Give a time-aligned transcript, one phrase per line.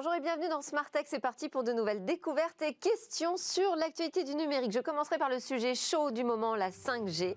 [0.00, 1.06] Bonjour et bienvenue dans Smart Tech.
[1.08, 4.70] C'est parti pour de nouvelles découvertes et questions sur l'actualité du numérique.
[4.70, 7.34] Je commencerai par le sujet chaud du moment, la 5G.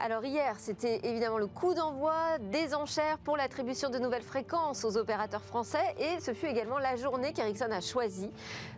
[0.00, 4.96] Alors hier, c'était évidemment le coup d'envoi des enchères pour l'attribution de nouvelles fréquences aux
[4.96, 8.30] opérateurs français et ce fut également la journée qu'Ericsson a choisie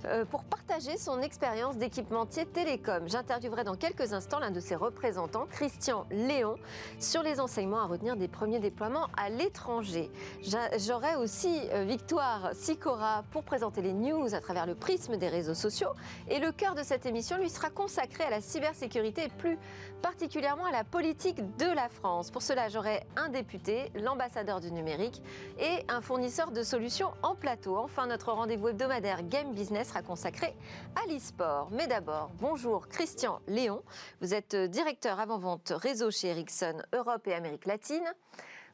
[0.06, 3.06] euh, pour partager son expérience d'équipementier télécom.
[3.06, 6.56] J'interviewerai dans quelques instants l'un de ses représentants, Christian Léon,
[6.98, 10.11] sur les enseignements à retenir des premiers déploiements à l'étranger.
[10.42, 15.52] J'aurai aussi euh, Victoire Sicora pour présenter les news à travers le prisme des réseaux
[15.52, 15.91] sociaux
[16.30, 19.59] et le cœur de cette émission lui sera consacré à la cybersécurité et plus
[20.00, 22.30] particulièrement à la politique de la France.
[22.30, 25.20] Pour cela, j'aurai un député, l'ambassadeur du numérique
[25.59, 27.77] et un fournisseur de solutions en plateau.
[27.78, 30.55] Enfin, notre rendez-vous hebdomadaire Game Business sera consacré
[30.95, 31.69] à l'e-sport.
[31.73, 33.83] Mais d'abord, bonjour Christian Léon.
[34.20, 38.05] Vous êtes directeur avant-vente réseau chez Ericsson Europe et Amérique latine.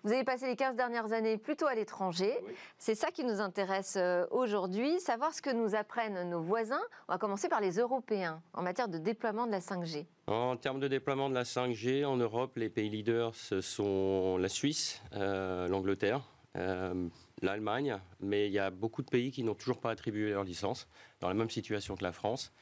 [0.06, 2.32] Vous avez passé les 15 dernières années plutôt à l'étranger.
[2.78, 6.80] C'est ça qui nous intéresse euh, aujourd'hui, savoir ce que nous apprennent nos voisins.
[7.08, 10.06] On va commencer par les Européens en matière de déploiement de la 5G.
[10.28, 14.48] En termes de déploiement de la 5G, en Europe, les pays leaders ce sont la
[14.48, 16.22] Suisse, euh, l'Angleterre,
[16.54, 17.08] euh,
[17.42, 20.86] l'Allemagne, mais il y a beaucoup de pays qui n'ont toujours pas attribué leur licence,
[21.18, 22.52] dans la même situation que la France.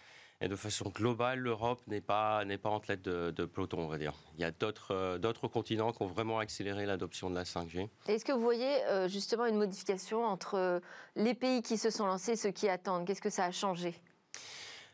[0.40, 3.98] Et de façon globale, l'Europe n'est pas, n'est pas en tête de, peloton, on va
[3.98, 4.14] dire.
[4.34, 7.88] Il y a d'autres, euh, d'autres continents qui ont vraiment accéléré l'adoption de la 5G.
[8.08, 10.80] Est-ce que vous voyez euh, justement une modification entre euh,
[11.14, 13.06] les pays qui se sont lancés et ceux qui attendent?
[13.06, 13.94] Qu'est-ce que ça a changé?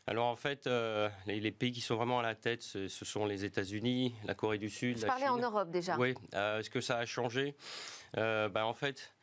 [0.07, 0.67] Alors en fait,
[1.27, 4.69] les, pays qui sont vraiment à la tête, ce, sont les États-Unis, la Corée du
[4.69, 4.97] Sud.
[4.97, 5.95] Vous parlez en Europe déjà.
[5.95, 6.15] Oui.
[6.33, 7.55] Est-ce que ça a changé?
[8.15, 9.13] Ben, En fait,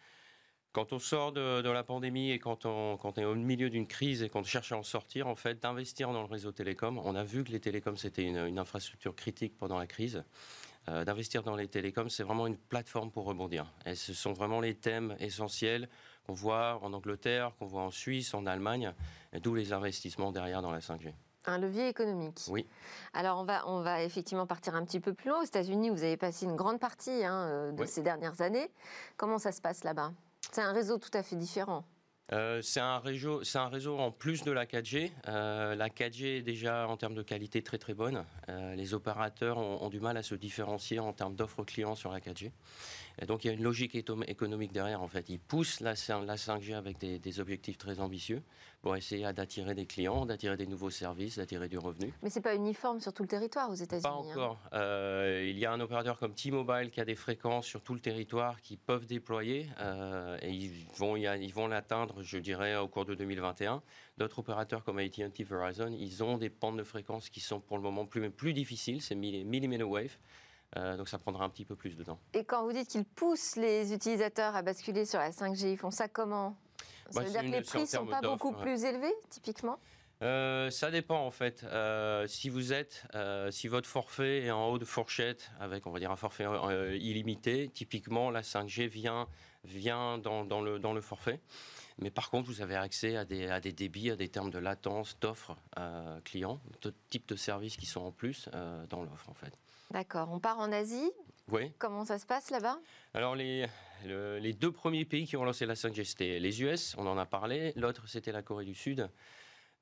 [0.79, 4.29] quand on sort de, la pandémie et quand on, est au milieu d'une crise et
[4.29, 7.43] qu'on cherche à en sortir, en fait, d'investir dans le réseau télécom, on a vu
[7.43, 10.23] que les télécoms, c'était une, infrastructure critique pendant la crise.
[10.87, 13.67] Euh, d'investir dans les télécoms, c'est vraiment une plateforme pour rebondir.
[13.87, 15.89] Et ce sont vraiment les thèmes essentiels
[16.25, 18.95] qu'on voit en Angleterre, qu'on voit en Suisse, en Allemagne,
[19.43, 21.13] d'où les investissements derrière dans la 5G.
[21.47, 22.39] Un levier économique.
[22.51, 22.69] Oui.
[23.15, 25.41] Alors on va, on va effectivement partir un petit peu plus loin.
[25.41, 28.71] Aux États-Unis, vous avez passé une grande partie hein, euh, de ces dernières années.
[29.17, 30.13] Comment ça se passe là-bas?
[30.53, 31.85] C'est un réseau tout à fait différent.
[32.33, 35.11] Euh, c'est un réseau, un réseau en plus de la 4G.
[35.29, 38.25] Euh, la 4G est déjà en termes de qualité très très bonne.
[38.51, 42.21] Euh, les opérateurs ont, du mal à se différencier en termes d'offres clients sur la
[42.21, 42.51] 4G.
[43.21, 45.29] Et donc il y a une logique économique derrière en fait.
[45.29, 48.43] Ils poussent la, la 5G avec des, objectifs très ambitieux
[48.81, 52.13] pour essayer d'attirer des clients, d'attirer des nouveaux services, d'attirer du revenu.
[52.23, 54.03] Mais c'est pas uniforme sur tout le territoire aux États-Unis.
[54.03, 54.31] Pas hein.
[54.31, 54.59] encore.
[55.43, 58.61] il y a un opérateur comme T-Mobile qui a des fréquences sur tout le territoire
[58.61, 59.69] qui peuvent déployer
[60.43, 63.83] et ils vont, ils vont l'atteindre je dirais, au cours de 2021.
[64.17, 67.83] D'autres opérateurs comme AT&T, Verizon, ils ont des pentes de fréquences qui sont pour le
[67.83, 70.17] moment plus, plus difficiles, c'est millimeter wave.
[70.77, 72.19] Euh, donc ça prendra un petit peu plus de temps.
[72.35, 75.91] Et quand vous dites qu'ils poussent les utilisateurs à basculer sur la 5G, ils font
[75.91, 76.57] ça comment?
[77.11, 79.79] Ça bah, veut dire que les prix ne sont pas beaucoup plus élevés, typiquement?
[80.21, 81.65] Euh, ça dépend en fait.
[81.65, 83.05] Euh, si vous êtes,
[83.51, 86.45] si votre forfait est en haut de fourchette avec, on va dire, un forfait
[86.99, 89.27] illimité, typiquement la 5G vient
[89.65, 91.41] vient dans, dans le dans le forfait.
[92.01, 94.59] Mais par contre, vous avez accès à des, à des débits, à des termes de
[94.59, 95.57] latence, d'offres
[96.25, 98.51] clients, de types de services qui sont en plus
[98.91, 99.53] dans l'offre en fait.
[99.91, 100.31] D'accord.
[100.31, 101.11] On part en Asie.
[101.51, 101.73] Oui.
[101.79, 102.79] Comment ça se passe là-bas?
[103.15, 103.67] Alors les,
[104.05, 107.27] les deux premiers pays qui ont lancé la 5G, c'était les US, on en a
[107.27, 107.73] parlé.
[107.77, 109.09] L'autre, c'était la Corée du Sud.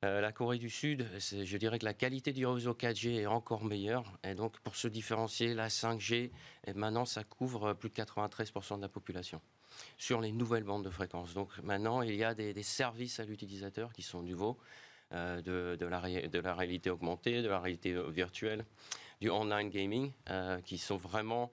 [0.04, 3.64] Euh, la Corée du Sud, je dirais que la qualité du réseau 4G est encore
[3.64, 4.18] meilleure.
[4.24, 6.30] Et donc, pour se différencier, la 5G,
[6.66, 9.40] et maintenant, ça couvre plus de 93% de la population
[9.98, 11.34] sur les nouvelles bandes de fréquences.
[11.34, 14.58] Donc maintenant, il y a des, services à l'utilisateur qui sont nouveaux.
[15.12, 18.64] Euh, de, de, la, de, la, réalité augmentée, de la réalité virtuelle,
[19.20, 21.50] du online gaming, euh, qui sont vraiment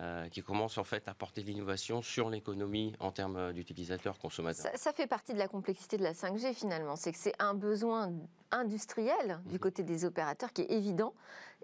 [0.00, 4.72] euh, qui commencent en fait à porter de l'innovation sur l'économie en termes d'utilisateurs consommateurs.
[4.74, 8.10] Ça, fait partie de la complexité de la 5G finalement, c'est que c'est un besoin
[8.50, 9.58] industriel du mhm.
[9.58, 11.14] côté des opérateurs qui est évident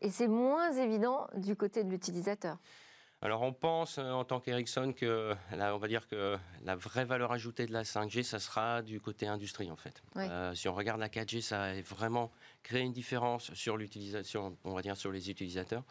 [0.02, 2.58] et c'est moins évident du côté de l'utilisateur.
[3.20, 7.04] Alors on pense euh, en tant qu'Ericsson que là, on va dire que la vraie
[7.04, 10.02] valeur ajoutée de la 5G, ça sera du côté industrie en fait.
[10.16, 12.30] Euh, si on regarde la 4G, ça a vraiment
[12.62, 15.82] créé une différence sur l'utilisation, on va dire sur les utilisateurs.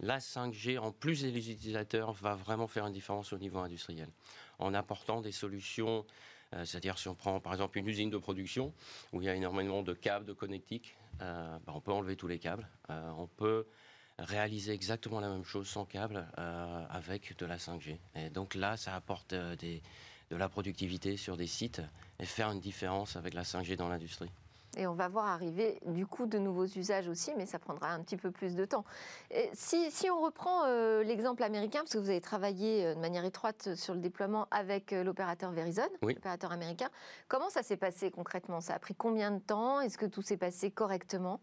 [0.00, 4.08] La 5G, en plus des utilisateurs, va vraiment faire une différence au niveau industriel
[4.58, 6.04] en apportant des solutions.
[6.54, 8.74] Euh, c'est-à-dire si on prend par exemple une usine de production
[9.12, 12.40] où il y a énormément de câbles de connectiques, bah, on peut enlever tous les
[12.40, 13.68] câbles, on peut
[14.18, 17.98] réaliser exactement la même chose sans câble euh, avec de la 5G.
[18.14, 21.82] Et donc là, ça apporte euh, de la productivité sur des sites
[22.18, 24.30] et faire une différence avec la 5G dans l'industrie.
[24.76, 28.02] Et on va voir arriver du coup de nouveaux usages aussi, mais ça prendra un
[28.02, 28.84] petit peu plus de temps.
[29.52, 33.74] si, on reprend euh, l'exemple américain, parce que vous avez travaillé euh, de manière étroite
[33.74, 36.88] sur le déploiement avec euh, l'opérateur Verizon, l'opérateur américain,
[37.28, 38.60] comment ça s'est passé concrètement?
[38.60, 39.80] Ça a pris combien de temps?
[39.80, 41.40] Est-ce que tout s'est passé correctement?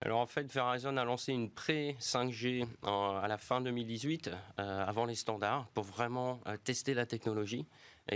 [0.00, 5.66] Alors en fait, Verizon a lancé une pré-5G à la fin 2018, avant les standards,
[5.74, 7.66] pour vraiment tester la technologie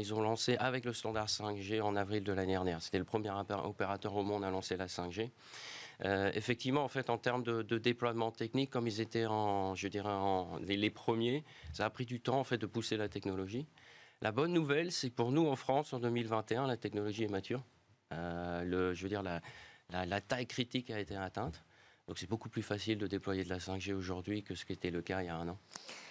[0.00, 2.80] ils ont lancé avec le standard 5G en avril de l'année dernière.
[2.82, 5.30] C'était le premier opérateur au monde à lancer la 5G.
[6.04, 10.10] Euh, effectivement, en fait, en termes de, déploiement technique, comme ils étaient en, je dirais,
[10.62, 13.66] les, premiers, ça a pris du temps en fait de pousser la technologie.
[14.20, 17.62] La bonne nouvelle, c'est que pour nous en France, en 2021, la technologie est mature.
[18.12, 21.62] Euh, je veux dire, la, taille critique a été atteinte.
[22.08, 24.90] Donc c'est beaucoup plus facile de déployer de la 5G aujourd'hui que ce qui était
[24.90, 25.58] le cas il y a un an.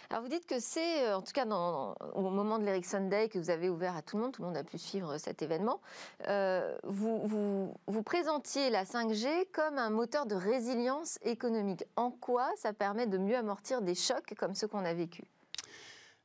[0.09, 3.39] Alors vous dites que c'est, euh, en tout cas au moment de l'Ericsson Day que
[3.39, 5.79] vous avez ouvert à tout le monde, tout le monde a pu suivre cet événement,
[6.27, 11.85] euh, vous, vous, présentiez la 5G comme un moteur de résilience économique.
[11.95, 15.23] En quoi ça permet de mieux amortir des chocs comme ceux qu'on a vécus?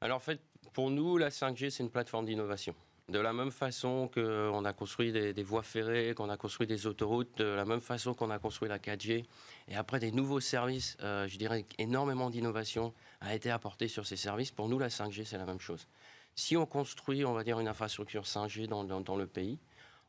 [0.00, 0.40] Alors en fait,
[0.72, 2.74] pour nous, la 5G, c'est une plateforme d'innovation.
[3.08, 7.38] De la même façon qu'on a construit des, voies ferrées, qu'on a construit des autoroutes,
[7.38, 9.24] de la même façon qu'on a construit la 4G,
[9.68, 14.16] et après des nouveaux services, euh, je dirais énormément d'innovation a été apportée sur ces
[14.16, 14.50] services.
[14.50, 15.86] Pour nous, la 5G, c'est la même chose.
[16.34, 19.60] Si on construit, on va dire, une infrastructure 5G dans, dans le pays,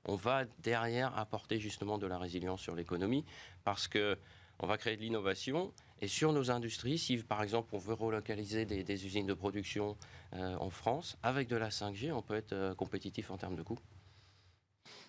[0.06, 3.26] on va derrière apporter justement de la résilience sur l'économie,
[3.64, 4.18] parce que
[4.58, 5.72] on va créer de l'innovation
[6.02, 9.98] et sur nos industries, si par exemple on veut relocaliser des, usines de production
[10.34, 13.64] euh, en France, avec de la 5G, on peut être euh, compétitif en termes de
[13.64, 13.80] coûts.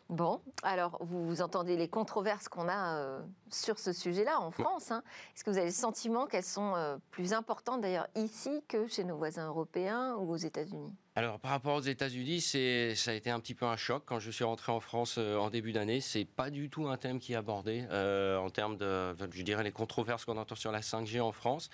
[0.09, 3.21] Bon, alors vous, entendez les controverses qu'on a euh,
[3.51, 4.91] sur ce sujet-là en France.
[4.91, 5.03] Hein.
[5.35, 9.05] Est-ce que vous avez le sentiment qu'elles sont euh, plus importantes d'ailleurs ici que chez
[9.05, 10.95] nos voisins européens ou aux États-Unis?
[11.15, 14.31] Alors, par rapport aux États-Unis, ça a été un petit peu un choc quand je
[14.31, 16.01] suis rentré en France euh, en début d'année.
[16.01, 19.73] C'est pas du tout un thème qui est abordé en termes de, je dirais, les
[19.73, 21.69] controverses qu'on entend sur la 5G en France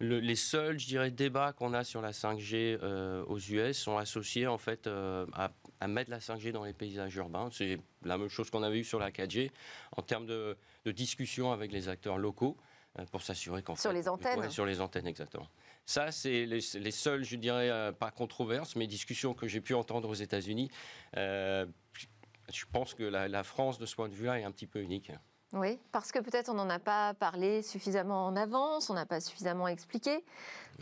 [0.00, 4.46] les seuls, je dirais, débats qu'on a sur la 5G euh, aux US sont associés
[4.46, 7.50] en fait euh, à, mettre la 5G dans les paysages urbains.
[7.52, 9.50] C'est la même chose qu'on avait eu sur la 4G
[9.96, 10.56] en termes de,
[10.86, 12.56] discussion avec les acteurs locaux
[12.98, 14.50] euh, pour s'assurer qu'en sur les antennes.
[14.50, 15.46] sur les antennes exactement.
[15.84, 20.14] Ça, c'est les, seuls, je dirais, pas controverses, mais discussions que j'ai pu entendre aux
[20.14, 20.70] États-Unis.
[21.14, 21.66] je
[22.70, 25.10] pense que la, la France, de ce point de vue-là, est un petit peu unique.
[25.52, 29.20] Oui, parce que peut-être on n'en a pas parlé suffisamment en avance, on n'a pas
[29.20, 30.24] suffisamment expliqué.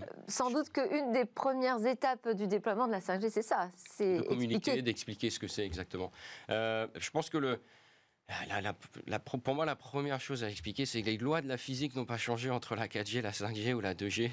[0.03, 3.71] Euh, sans doute qu'une des premières étapes du déploiement de la 5G, c'est ça.
[3.77, 6.13] C'est de communiquer, d'expliquer ce que c'est exactement.
[6.51, 7.61] Euh, je pense que le,
[9.43, 12.05] pour moi, la première chose à expliquer, c'est que les lois de la physique n'ont
[12.05, 14.31] pas changé entre la 4G, la 5G ou la 2G.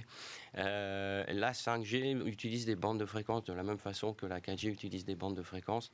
[0.58, 4.68] Euh, la 5G utilise des bandes de fréquences de la même façon que la 4G
[4.68, 5.92] utilise des bandes de fréquences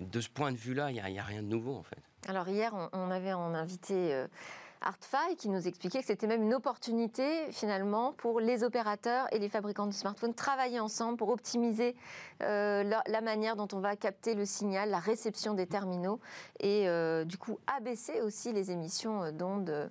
[0.00, 2.02] de ce point de vue-là, il n'y a, rien de nouveau en fait.
[2.28, 4.26] Alors hier, on, avait en invité euh,
[5.38, 9.86] qui nous expliquait que c'était même une opportunité finalement pour les opérateurs et les fabricants
[9.86, 11.96] de smartphones travailler ensemble pour optimiser
[12.42, 16.20] euh, la, manière dont on va capter le signal, la réception des terminaux
[16.60, 19.90] et euh, du coup abaisser aussi les émissions d'ondes.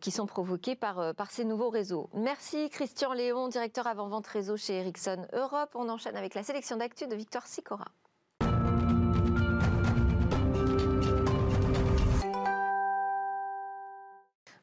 [0.00, 2.08] qui sont provoquées par, par ces nouveaux réseaux.
[2.14, 5.70] Merci Christian Léon, directeur avant-vente réseau chez Ericsson Europe.
[5.74, 7.88] On enchaîne avec la sélection d'actu de Victor Sicora.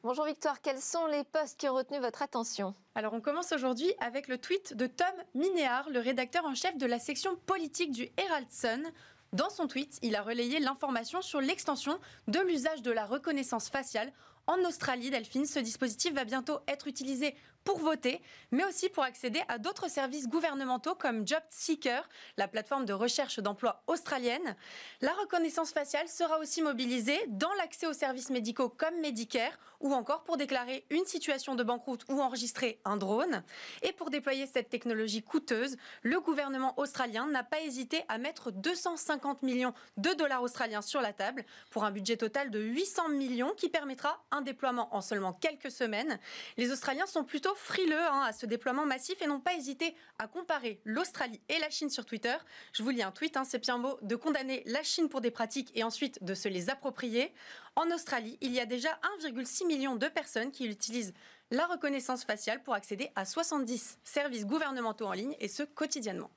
[0.06, 2.76] Bonjour Victoire, quels sont les postes qui ont retenu votre attention?
[2.94, 5.04] Alors on commence aujourd'hui avec le tweet de Tom
[5.34, 8.84] Minéar, le rédacteur en chef de la section politique du Herald Sun.
[9.32, 14.12] Dans son tweet, il a relayé l'information sur l'extension de l'usage de la reconnaissance faciale
[14.46, 17.34] en Australie, Delphine, ce dispositif va bientôt être utilisé
[17.66, 18.22] pour voter,
[18.52, 23.40] mais aussi pour accéder à d'autres services gouvernementaux comme Job Seeker, la plateforme de recherche
[23.40, 24.54] d'emploi australienne.
[25.00, 30.22] La reconnaissance faciale sera aussi mobilisée dans l'accès aux services médicaux comme Medicare ou encore
[30.22, 33.42] pour déclarer une situation de banqueroute ou enregistrer un drone.
[33.82, 39.42] Et pour déployer cette technologie coûteuse, le gouvernement australien n'a pas hésité à mettre 250
[39.42, 43.68] millions de dollars australiens sur la table pour un budget total de 800 millions qui
[43.68, 46.18] permettra un déploiement en seulement quelques semaines.
[46.56, 50.28] Les Australiens sont plutôt frileux hein, à ce déploiement massif et n'ont pas hésité à
[50.28, 52.36] comparer l'Australie et la Chine sur Twitter.
[52.72, 55.30] Je vous lis un tweet, hein, c'est bien beau, de condamner la Chine pour des
[55.30, 57.32] pratiques et ensuite de se les approprier.
[57.74, 61.14] En Australie, il y a déjà 1,6 million de personnes qui utilisent
[61.50, 66.30] la reconnaissance faciale pour accéder à 70 services gouvernementaux en ligne et ce quotidiennement.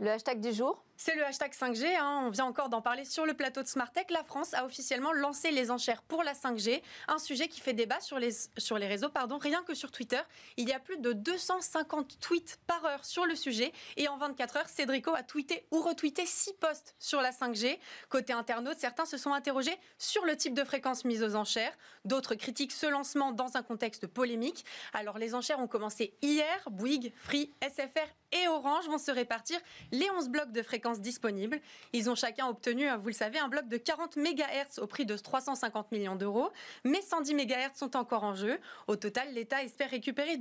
[0.00, 2.22] Le hashtag du jour C'est le hashtag 5G, hein.
[2.24, 4.12] on vient encore d'en parler sur le plateau de Smartech.
[4.12, 7.98] La France a officiellement lancé les enchères pour la 5G, un sujet qui fait débat
[7.98, 9.08] sur les, sur les réseaux.
[9.08, 9.38] Pardon.
[9.38, 10.20] Rien que sur Twitter,
[10.56, 13.72] il y a plus de 250 tweets par heure sur le sujet.
[13.96, 17.76] Et en 24 heures, Cédrico a tweeté ou retweeté 6 posts sur la 5G.
[18.08, 21.76] Côté internaute, certains se sont interrogés sur le type de fréquence mise aux enchères.
[22.04, 24.64] D'autres critiquent ce lancement dans un contexte polémique.
[24.92, 26.68] Alors les enchères ont commencé hier.
[26.70, 29.58] Bouygues, Free, SFR et Orange vont se répartir
[29.92, 31.60] les 11 blocs de fréquences disponibles.
[31.92, 35.16] Ils ont chacun obtenu, vous le savez, un bloc de 40 MHz au prix de
[35.16, 36.50] 350 millions d'euros,
[36.84, 38.58] mais 110 MHz sont encore en jeu.
[38.86, 40.36] Au total, l'État espère récupérer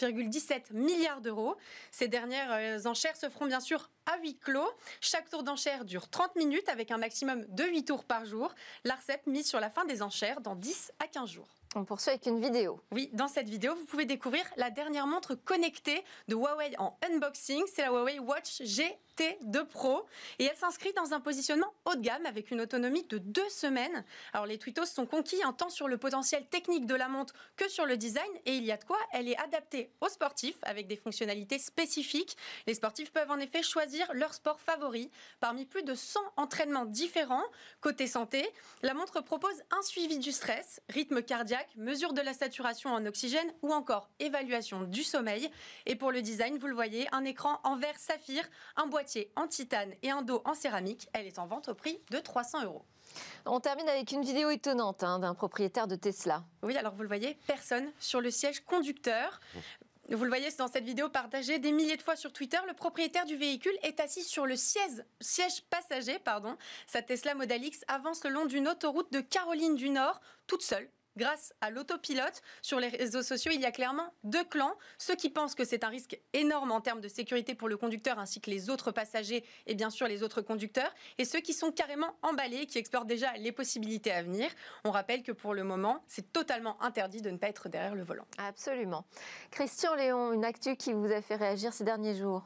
[0.00, 1.56] 2,17 milliards d'euros.
[1.90, 4.70] Ces dernières euh, enchères se feront bien sûr à huis clos.
[5.00, 8.54] Chaque tour d'enchère dure 30 minutes avec un maximum de 8 tours par jour.
[8.84, 11.48] L'ARCEP mise sur la fin des enchères dans 10 à 15 jours.
[11.76, 12.80] On poursuit avec une vidéo.
[12.92, 17.64] Oui, dans cette vidéo, vous pouvez découvrir la dernière montre connectée de Huawei en unboxing.
[17.66, 18.62] C'est la Huawei Watch
[19.16, 20.04] T2 Pro
[20.38, 24.04] et elle s'inscrit dans un positionnement haut de gamme avec une autonomie de deux semaines.
[24.32, 27.68] Alors les tweetos sont conquis un tant sur le potentiel technique de la montre que
[27.68, 28.98] sur le design et il y a de quoi.
[29.12, 32.36] Elle est adaptée aux sportifs avec des fonctionnalités spécifiques.
[32.66, 37.44] Les sportifs peuvent en effet choisir leur sport favori parmi plus de 100 entraînements différents.
[37.80, 38.48] Côté santé,
[38.82, 43.52] la montre propose un suivi du stress, rythme cardiaque, mesure de la saturation en oxygène
[43.62, 45.50] ou encore évaluation du sommeil.
[45.86, 48.42] Et pour le design, vous le voyez, un écran en verre saphir,
[48.76, 49.03] un boîtier
[49.36, 51.08] en titane et un dos en céramique.
[51.12, 52.84] Elle est en vente au prix de 300 euros.
[53.46, 56.44] On termine avec une vidéo étonnante hein, d'un propriétaire de Tesla.
[56.62, 59.40] Oui, alors vous le voyez, personne sur le siège conducteur.
[60.10, 63.24] Vous le voyez dans cette vidéo partagée des milliers de fois sur Twitter, le propriétaire
[63.24, 66.18] du véhicule est assis sur le siège, siège passager.
[66.18, 66.56] Pardon.
[66.86, 70.90] Sa Tesla Model X avance le long d'une autoroute de Caroline du Nord, toute seule,
[71.16, 72.42] grâce à l'autopilote.
[72.62, 74.74] Sur les réseaux sociaux, il y a clairement deux clans.
[74.98, 78.18] Ceux qui pensent que c'est un risque énorme en termes de sécurité pour le conducteur
[78.18, 80.92] ainsi que les autres passagers et bien sûr les autres conducteurs.
[81.18, 84.50] Et ceux qui sont carrément emballés, qui explorent déjà les possibilités à venir.
[84.84, 88.02] On rappelle que pour le moment, c'est totalement interdit de ne pas être derrière le
[88.02, 88.26] volant.
[88.38, 89.04] Absolument.
[89.50, 92.42] Christian Léon, une actu qui vous a fait réagir ces derniers jours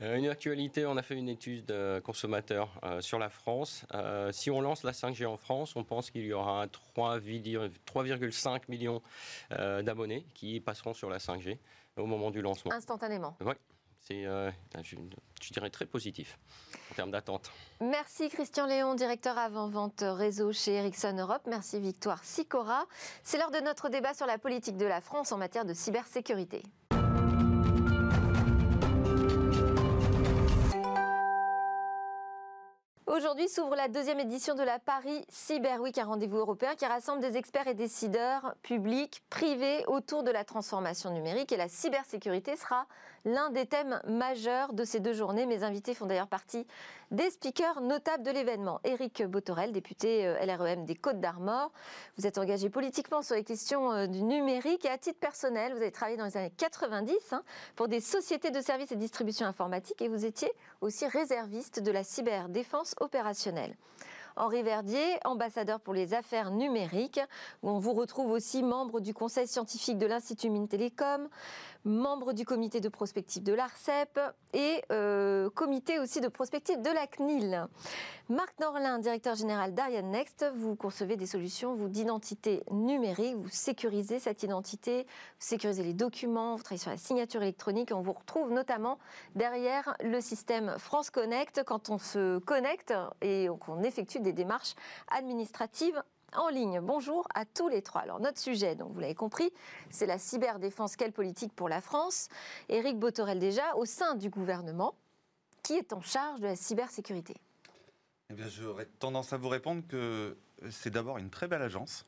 [0.00, 3.84] une actualité, on a fait une étude de consommateurs euh, sur la France.
[3.94, 9.02] Euh, si on lance la 5G en France, on pense qu'il y aura 3,5 millions
[9.50, 11.58] d'abonnés qui passeront sur la 5G
[11.96, 12.72] au moment du lancement.
[12.72, 13.54] Instantanément Oui,
[14.00, 14.96] c'est, je,
[15.42, 16.38] je, dirais, très positif
[16.92, 17.50] en termes d'attente.
[17.80, 21.42] Merci Christian Léon, directeur avant-vente réseau chez Ericsson Europe.
[21.46, 22.86] Merci Victoire Sicora.
[23.24, 26.62] C'est l'heure de notre débat sur la politique de la France en matière de cybersécurité.
[33.08, 37.22] Aujourd'hui s'ouvre la deuxième édition de la Paris Cyber Week, un rendez-vous européen qui rassemble
[37.22, 41.50] des experts et décideurs publics, privés autour de la transformation numérique.
[41.50, 42.86] Et la cybersécurité sera
[43.24, 45.46] l'un des thèmes majeurs de ces deux journées.
[45.46, 46.66] Mes invités font d'ailleurs partie
[47.10, 48.80] des speakers notables de l'événement.
[48.84, 51.70] Éric Botorel, député euh, LREM des Côtes d'Armor.
[52.16, 55.82] Vous êtes engagé politiquement sur les questions euh, du numérique et à titre personnel, vous
[55.82, 57.42] avez travaillé dans les années 90 hein,
[57.76, 62.04] pour des sociétés de services et distribution informatique et vous étiez aussi réserviste de la
[62.04, 63.74] cyberdéfense opérationnelle.
[64.38, 67.20] Henri Verdier, ambassadeur pour les affaires numériques,
[67.64, 71.28] on vous retrouve aussi membre du conseil scientifique de l'Institut Mines Télécom,
[71.84, 74.20] membre du comité de prospective de l'ARCEP
[74.52, 77.66] et euh, comité aussi de prospective de la CNIL.
[78.28, 84.18] Marc Norlin, directeur général d'Ariane Next, vous concevez des solutions vous d'identité numérique, vous sécurisez
[84.18, 87.90] cette identité, vous sécurisez les documents, vous travaillez sur la signature électronique.
[87.92, 88.98] On vous retrouve notamment
[89.34, 92.92] derrière le système France Connect quand on se connecte
[93.22, 94.74] et qu'on effectue des démarches
[95.10, 96.02] administratives
[96.34, 96.80] en ligne.
[96.80, 98.02] Bonjour à tous les trois.
[98.02, 99.50] Alors notre sujet, donc vous l'avez compris,
[99.90, 100.96] c'est la cyberdéfense.
[100.96, 102.28] Quelle politique pour la France
[102.68, 104.94] Éric Botorel déjà, au sein du gouvernement,
[105.62, 107.34] qui est en charge de la cybersécurité?
[108.30, 110.36] Eh bien, j'aurais tendance à vous répondre que
[110.70, 112.06] c'est d'abord une très belle agence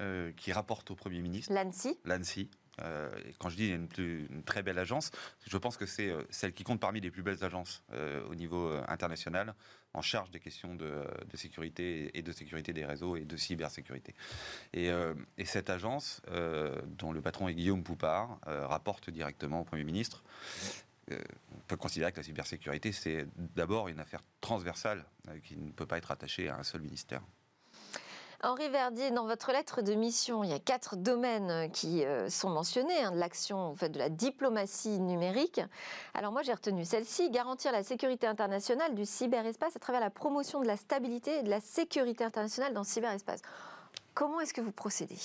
[0.00, 1.52] euh, qui rapporte au Premier ministre.
[1.52, 2.50] L'ANSI L'ANSI.
[2.82, 3.88] Euh, quand je dis une,
[4.44, 5.10] très belle agence,
[5.46, 7.82] je pense que c'est euh, celle qui compte parmi les plus belles agences
[8.28, 9.54] au niveau international
[9.92, 14.14] en charge des questions de, sécurité et de sécurité des réseaux et de cybersécurité.
[14.72, 14.90] Et,
[15.38, 16.22] et cette agence,
[16.98, 20.22] dont le patron est Guillaume Poupard, rapporte directement au Premier ministre
[21.12, 21.18] euh,
[21.52, 25.86] on peut considérer que la cybersécurité, c'est d'abord une affaire transversale euh, qui ne peut
[25.86, 27.22] pas être attachée à un seul ministère.
[28.42, 32.48] Henri Verdier, dans votre lettre de mission, il y a quatre domaines qui euh, sont
[32.48, 35.60] mentionnés, hein, de l'action, en fait, de la diplomatie numérique.
[36.14, 40.62] Alors moi, j'ai retenu celle-ci, garantir la sécurité internationale du cyberespace à travers la promotion
[40.62, 43.42] de la stabilité et de la sécurité internationale dans le cyberespace.
[44.14, 45.18] Comment est-ce que vous procédez?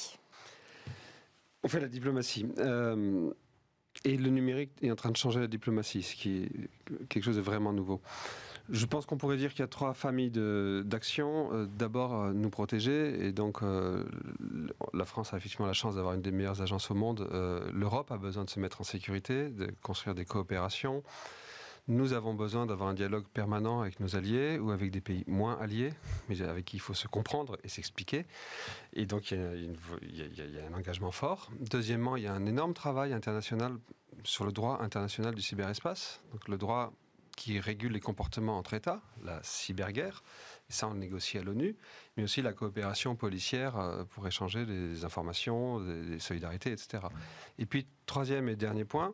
[1.63, 2.45] On fait la diplomatie.
[4.03, 7.37] Et le numérique est en train de changer la diplomatie, ce qui est quelque chose
[7.37, 8.01] de vraiment nouveau.
[8.69, 11.49] Je pense qu'on pourrait dire qu'il y a trois familles d'actions.
[11.53, 13.25] Euh, d'abord, euh, nous protéger.
[13.25, 14.03] Et donc, euh,
[14.93, 17.27] la France a effectivement la chance d'avoir une des meilleures agences au monde.
[17.73, 21.03] L'Europe a besoin de se mettre en sécurité, de construire des coopérations.
[21.87, 25.59] Nous avons besoin d'avoir un dialogue permanent avec nos alliés ou avec des pays moins
[25.59, 25.93] alliés,
[26.29, 28.25] mais avec qui il faut se comprendre et s'expliquer.
[28.93, 29.37] Et donc, il
[30.11, 31.51] y, a un engagement fort.
[31.59, 33.77] Deuxièmement, il y a un énorme travail international
[34.23, 36.21] sur le droit international du cyberespace.
[36.31, 36.91] Donc, le droit
[37.35, 40.23] qui régule les comportements entre États, la cyberguerre,
[40.69, 41.75] et ça on le négocie à l'ONU,
[42.15, 47.03] mais aussi la coopération policière euh, pour échanger des informations, des solidarités, etc.
[47.59, 49.13] Et puis, troisième et dernier point,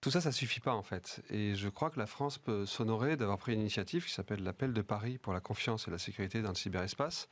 [0.00, 1.22] tout ça, ça suffit pas en fait.
[1.30, 4.72] Et je crois que la France peut s'honorer d'avoir pris une initiative qui s'appelle l'appel
[4.72, 7.28] de Paris pour la confiance et la sécurité dans le cyberespace,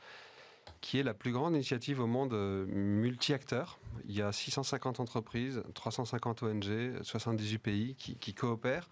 [0.81, 3.79] qui est la plus grande initiative au monde euh, multi-acteurs.
[4.05, 8.89] Il y a 650 entreprises, 350 ONG, 78 pays qui coopèrent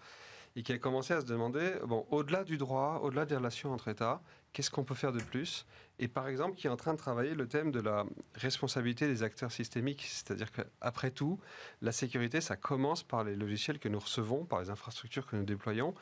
[0.55, 3.89] et qui a commencé à se demander, bon, au-delà du droit, au-delà des relations entre
[3.89, 4.21] États,
[4.53, 5.65] qu'est-ce qu'on peut faire de plus?
[5.99, 9.23] Et par exemple, qui est en train de travailler le thème de la responsabilité des
[9.23, 11.39] acteurs systémiques, c'est-à-dire qu'après tout,
[11.81, 15.45] la sécurité, ça commence par les logiciels que nous recevons, par les infrastructures que nous
[15.45, 15.93] déployons.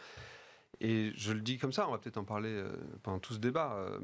[0.79, 2.72] Et je le dis comme ça, on va peut-être en parler euh,
[3.03, 3.75] pendant tout ce débat.
[3.77, 4.00] Euh,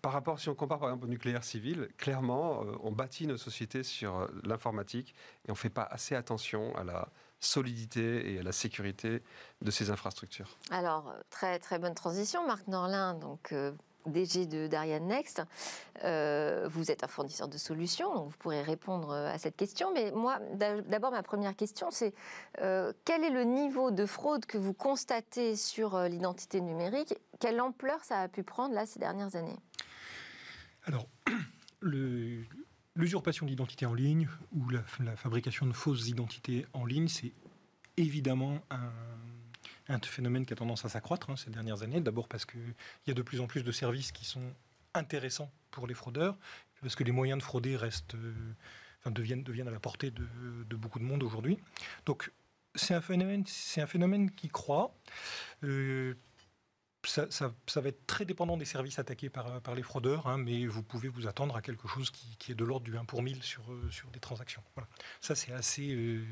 [0.00, 3.36] par rapport, si on compare par exemple au nucléaire civil, clairement, euh, on bâtit nos
[3.36, 5.14] sociétés sur l'informatique
[5.46, 7.08] et on ne fait pas assez attention à la
[7.40, 9.22] solidité et à la sécurité
[9.62, 10.56] de ces infrastructures.
[10.70, 13.72] Alors, très, très bonne transition, Marc Norlin, donc euh,
[14.06, 15.42] DG de d'Ariane Next.
[16.04, 19.92] Euh, vous êtes un fournisseur de solutions, donc vous pourrez répondre euh, à cette question.
[19.92, 22.14] Mais moi, d'abord, ma première question, c'est
[22.56, 27.14] quel est le niveau de fraude que vous constatez sur l'identité numérique?
[27.40, 29.56] Quelle ampleur ça a pu prendre là ces dernières années?
[30.84, 31.06] Alors,
[31.80, 32.44] le,
[32.98, 34.82] L'usurpation d'identité en ligne ou la,
[35.14, 37.32] fabrication de fausses identités en ligne, c'est
[37.96, 42.00] évidemment un, phénomène qui a tendance à s'accroître hein, ces dernières années.
[42.00, 42.74] D'abord parce qu'il
[43.06, 44.52] y a de plus en plus de services qui sont
[44.94, 46.36] intéressants pour les fraudeurs,
[46.82, 48.32] parce que les moyens de frauder restent, euh,
[49.06, 51.56] deviennent, à la portée de, beaucoup de monde aujourd'hui.
[52.04, 52.32] Donc
[52.74, 53.44] c'est un phénomène,
[53.76, 54.92] un phénomène qui croît.
[55.62, 56.14] Euh,
[57.04, 57.26] ça,
[57.76, 61.08] va être très dépendant des services attaqués par, par les fraudeurs, hein, mais vous pouvez
[61.08, 63.88] vous attendre à quelque chose qui, est de l'ordre du 1 pour 1000 sur, euh,
[63.90, 64.62] sur des transactions.
[64.74, 64.88] Voilà.
[65.20, 66.22] Ça, c'est assez, euh,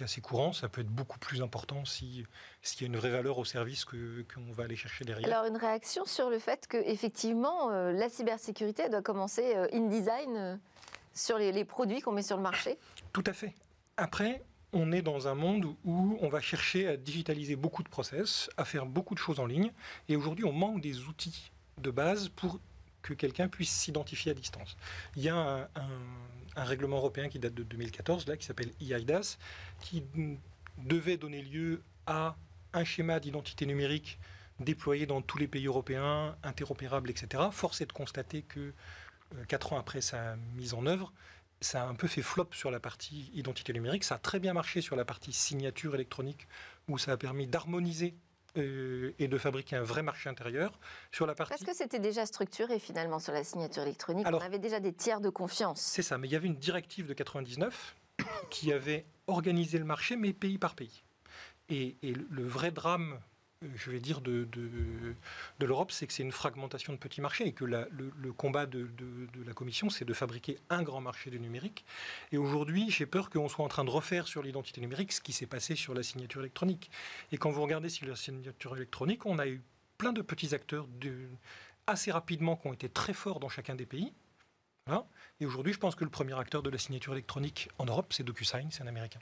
[0.00, 0.52] assez courant.
[0.52, 4.52] Ça peut être beaucoup plus important s'il y a une vraie valeur au service qu'on
[4.52, 5.26] va aller chercher derrière.
[5.26, 10.60] Alors, une réaction sur le fait qu'effectivement, euh, la cybersécurité doit commencer in-design
[11.14, 12.78] sur les, les produits qu'on met sur le marché?
[13.12, 13.54] Tout à fait.
[13.96, 18.50] Après, on est dans un monde où on va chercher à digitaliser beaucoup de process,
[18.56, 19.72] à faire beaucoup de choses en ligne.
[20.08, 22.60] Et aujourd'hui, on manque des outils de base pour
[23.02, 24.76] que quelqu'un puisse s'identifier à distance.
[25.16, 29.38] Il y a un, règlement européen qui date de 2014, là, qui s'appelle EIDAS,
[29.80, 30.02] qui
[30.78, 32.36] devait donner lieu à
[32.72, 34.18] un schéma d'identité numérique
[34.60, 37.44] déployé dans tous les pays européens, interopérable, etc.
[37.50, 41.12] Force est de constater que, euh, quatre ans après sa mise en œuvre,
[41.60, 44.04] ça a un peu fait flop sur la partie identité numérique.
[44.04, 46.48] Ça a très bien marché sur la partie signature électronique,
[46.88, 48.14] où ça a permis d'harmoniser
[48.56, 50.78] euh, et de fabriquer un vrai marché intérieur.
[51.12, 51.52] Sur la partie...
[51.52, 54.26] Parce que c'était déjà structuré finalement sur la signature électronique.
[54.28, 55.80] On avait déjà des tiers de confiance.
[55.80, 57.94] C'est ça, mais il y avait une directive de 99
[58.50, 61.02] qui avait organisé le marché, mais pays par pays.
[61.68, 63.20] Et, et le vrai drame
[63.76, 64.46] je vais dire, de,
[65.60, 68.88] l'Europe, c'est que c'est une fragmentation de petits marchés et que le, combat de,
[69.44, 71.84] la Commission, c'est de fabriquer un grand marché du numérique.
[72.32, 75.32] Et aujourd'hui, j'ai peur qu'on soit en train de refaire sur l'identité numérique ce qui
[75.32, 76.90] s'est passé sur la signature électronique.
[77.32, 79.62] Et quand vous regardez sur la signature électronique, on a eu
[79.98, 80.86] plein de petits acteurs
[81.86, 84.12] assez rapidement qui ont été très forts dans chacun des pays.
[85.38, 88.24] Et aujourd'hui, je pense que le premier acteur de la signature électronique en Europe, c'est
[88.24, 89.20] DocuSign, c'est un Américain.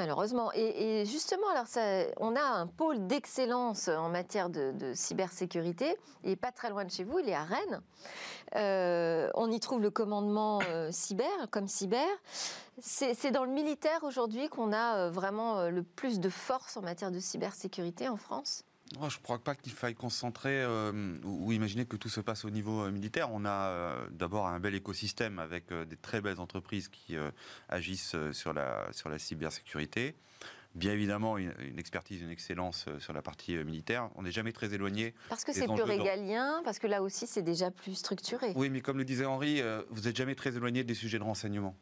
[0.00, 0.50] Malheureusement.
[0.54, 1.48] Et, justement,
[2.16, 5.94] on a un pôle d'excellence en matière de, cybersécurité.
[6.24, 7.82] Il n'est pas très loin de chez vous, il est à Rennes.
[8.56, 12.08] Euh, on y trouve le commandement euh, cyber, comme cyber.
[12.78, 17.10] C'est dans le militaire aujourd'hui qu'on a euh, vraiment le plus de force en matière
[17.10, 21.96] de cybersécurité en France je ne crois pas qu'il faille concentrer euh, ou, imaginer que
[21.96, 23.30] tout se passe au niveau euh, militaire.
[23.32, 27.16] On a euh, d'abord un bel écosystème avec des très belles entreprises qui
[27.68, 30.14] agissent sur la, sur la cybersécurité.
[30.76, 34.08] Bien évidemment, une, expertise, une excellence sur la partie militaire.
[34.14, 35.14] On n'est jamais très éloigné.
[35.28, 38.52] Parce que c'est plus régalien, parce que là aussi c'est déjà plus structuré.
[38.54, 41.76] Oui, mais comme le disait Henri, vous n'êtes jamais très éloigné des sujets de renseignement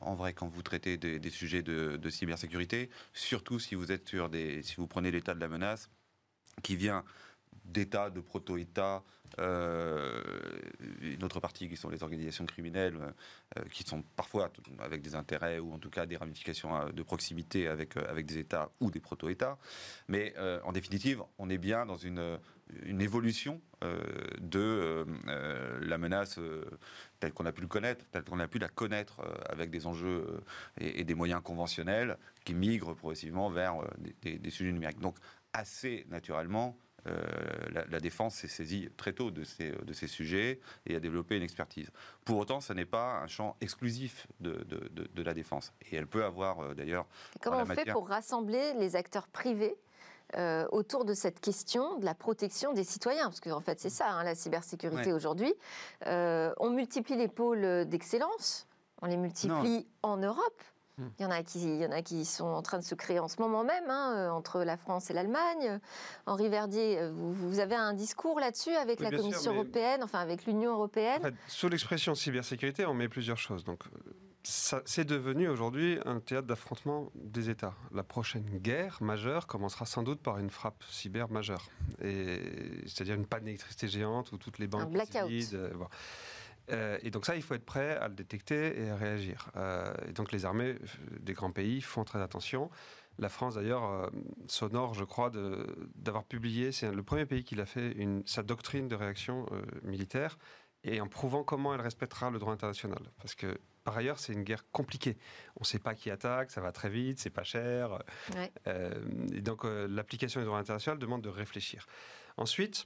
[0.00, 4.30] en vrai quand vous traitez des, sujets de, de, cybersécurité, surtout si vous êtes sur
[4.30, 5.90] des, si vous prenez l'état de la menace,
[6.62, 7.04] qui vient
[7.64, 9.02] d'États, de proto-États,
[9.40, 10.22] euh,
[11.00, 12.96] une autre partie qui sont les organisations criminelles,
[13.58, 17.02] euh, qui sont parfois avec des intérêts ou en tout cas des ramifications euh, de
[17.02, 19.58] proximité avec, avec des États ou des proto-États.
[20.08, 22.38] Mais en définitive, on est bien dans une,
[22.84, 23.60] une évolution
[24.40, 25.06] de
[25.80, 26.38] la menace
[27.20, 30.42] telle qu'on a pu le connaître, telle qu'on a pu la connaître avec des enjeux
[30.78, 33.76] et, des moyens conventionnels qui migrent progressivement vers
[34.22, 35.00] des, des sujets numériques.
[35.00, 35.16] Donc
[35.54, 37.22] assez naturellement, euh,
[37.90, 41.42] la, défense s'est saisie très tôt de ces, de ces sujets et a développé une
[41.42, 41.90] expertise.
[42.24, 45.72] Pour autant, ce n'est pas un champ exclusif de, de, la défense.
[45.90, 47.06] Et elle peut avoir euh, d'ailleurs.
[47.42, 49.76] Comment on fait pour rassembler les acteurs privés
[50.36, 53.90] euh, autour de cette question de la protection des citoyens, parce qu'en en fait c'est
[53.90, 55.52] ça hein, la cybersécurité aujourd'hui.
[56.06, 58.66] on multiplie les pôles d'excellence,
[59.02, 60.62] on les multiplie en Europe.
[60.96, 61.08] Hmm.
[61.18, 62.94] Il y, en a qui, il y en a qui sont en train de se
[62.94, 65.80] créer en ce moment même, hein, euh, entre la France et l'Allemagne.
[66.26, 70.72] Henri Verdier, euh, vous, avez un discours là-dessus avec la Commission européenne, enfin avec l'Union
[70.74, 73.64] européenne Sous l'expression cybersécurité, on met plusieurs choses.
[73.64, 73.82] Donc,
[74.44, 77.74] c'est devenu aujourd'hui un théâtre d'affrontement des États.
[77.92, 81.66] La prochaine guerre majeure commencera sans doute par une frappe cyber majeure.
[81.98, 84.82] C'est-à-dire une panne d'électricité géante où toutes les banques...
[84.82, 85.56] Un blackout.
[86.70, 89.50] Euh, et donc ça, il faut être prêt à le détecter et à réagir.
[89.56, 90.76] Euh, et donc les armées
[91.20, 92.70] des grands pays font très attention.
[93.18, 94.08] La France, d'ailleurs, euh,
[94.48, 95.30] s'honore, je crois,
[95.94, 99.46] d'avoir publié, c'est le premier pays qui a fait, une, sa doctrine de réaction
[99.82, 100.36] militaire,
[100.82, 102.98] et en prouvant comment elle respectera le droit international.
[103.18, 105.16] Parce que, par ailleurs, c'est une guerre compliquée.
[105.56, 108.02] On ne sait pas qui attaque, ça va très vite, c'est pas cher.
[108.66, 111.86] et donc, l'application du droit international demande de réfléchir.
[112.36, 112.84] Ensuite,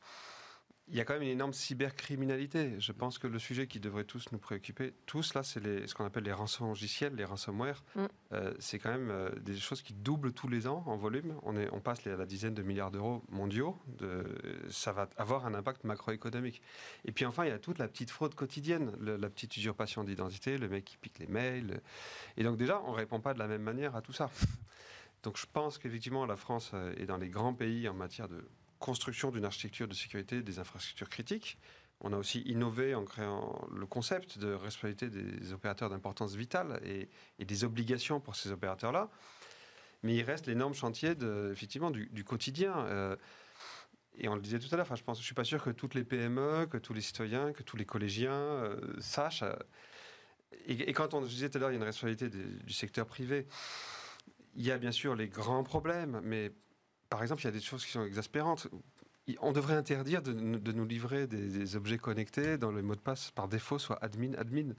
[0.90, 2.78] il y a quand même une énorme cybercriminalité.
[2.78, 6.04] Je pense que le sujet qui devrait tous nous préoccuper, tous là, c'est ce qu'on
[6.04, 7.84] appelle les rançons logiciels, les ransomware.
[7.94, 8.04] Mm.
[8.32, 11.34] Euh, c'est quand même euh, des choses qui doublent tous les ans en volume.
[11.42, 13.76] On, est, on passe à la dizaine de milliards d'euros mondiaux.
[13.98, 14.24] De,
[14.70, 16.62] ça va avoir un impact macroéconomique.
[17.04, 20.58] Et puis enfin, il y a toute la petite fraude quotidienne, la petite usurpation d'identité,
[20.58, 21.80] le mec qui pique les mails.
[22.36, 24.30] Et donc déjà, on répond pas de la même manière à tout ça.
[25.22, 28.44] Donc je pense qu'effectivement, la France euh, est dans les grands pays en matière de
[28.78, 31.58] construction d'une architecture de sécurité des infrastructures critiques.
[32.00, 37.08] On a aussi innové en créant le concept de responsabilité des opérateurs d'importance vitale et,
[37.44, 39.10] des obligations pour ces opérateurs-là.
[40.04, 42.76] Mais il reste l'énorme chantier de, effectivement du, quotidien.
[42.86, 43.16] Euh,
[44.16, 45.70] et on le disait tout à l'heure, enfin, je ne je suis pas sûr que
[45.70, 49.42] toutes les PME, que tous les citoyens, que tous les collégiens euh, sachent.
[49.42, 49.56] Euh,
[50.66, 53.46] et, quand on disait tout à l'heure, il y a une responsabilité du secteur privé.
[54.54, 56.52] Il y a bien sûr les grands problèmes, mais
[57.08, 58.68] par exemple, il y a des choses qui sont exaspérantes.
[59.40, 63.48] On devrait interdire de, nous livrer des, objets connectés dont le mot de passe par
[63.48, 64.72] défaut soit admin admin.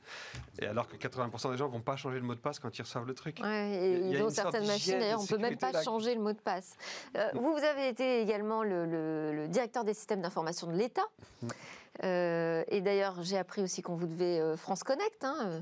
[0.59, 2.81] Et alors que 80% des gens vont pas changer le mot de passe quand ils
[2.81, 3.39] reçoivent le truc.
[3.43, 6.75] Ouais, et dans certaines machines, d'ailleurs, on peut même pas changer le mot de passe.
[7.15, 11.05] Euh, vous, vous avez été également le, directeur des systèmes d'information de l'État.
[12.03, 15.61] Euh, et d'ailleurs, j'ai appris aussi qu'on vous devait euh, France Connect, hein,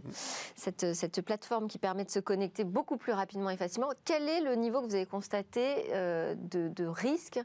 [0.55, 3.89] cette, cette, plateforme qui permet de se connecter beaucoup plus rapidement et facilement.
[4.05, 7.39] Quel est le niveau que vous avez constaté de, de risque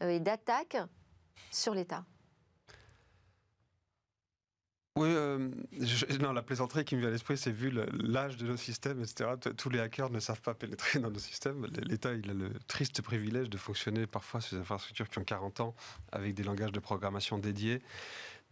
[0.00, 0.76] et d'attaque
[1.50, 2.04] sur l'État
[4.96, 5.50] oui, euh,
[6.22, 9.30] non, la plaisanterie qui me vient à l'esprit, c'est vu l'âge de nos systèmes, etc.
[9.54, 11.66] Tous les hackers ne savent pas pénétrer dans nos systèmes.
[11.82, 15.60] L'État, il a le triste privilège de fonctionner parfois sur des infrastructures qui ont 40
[15.60, 15.74] ans,
[16.12, 17.82] avec des langages de programmation dédiés.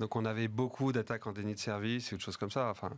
[0.00, 2.68] Donc on avait beaucoup d'attaques en déni de service et autres choses comme ça.
[2.68, 2.90] Enfin,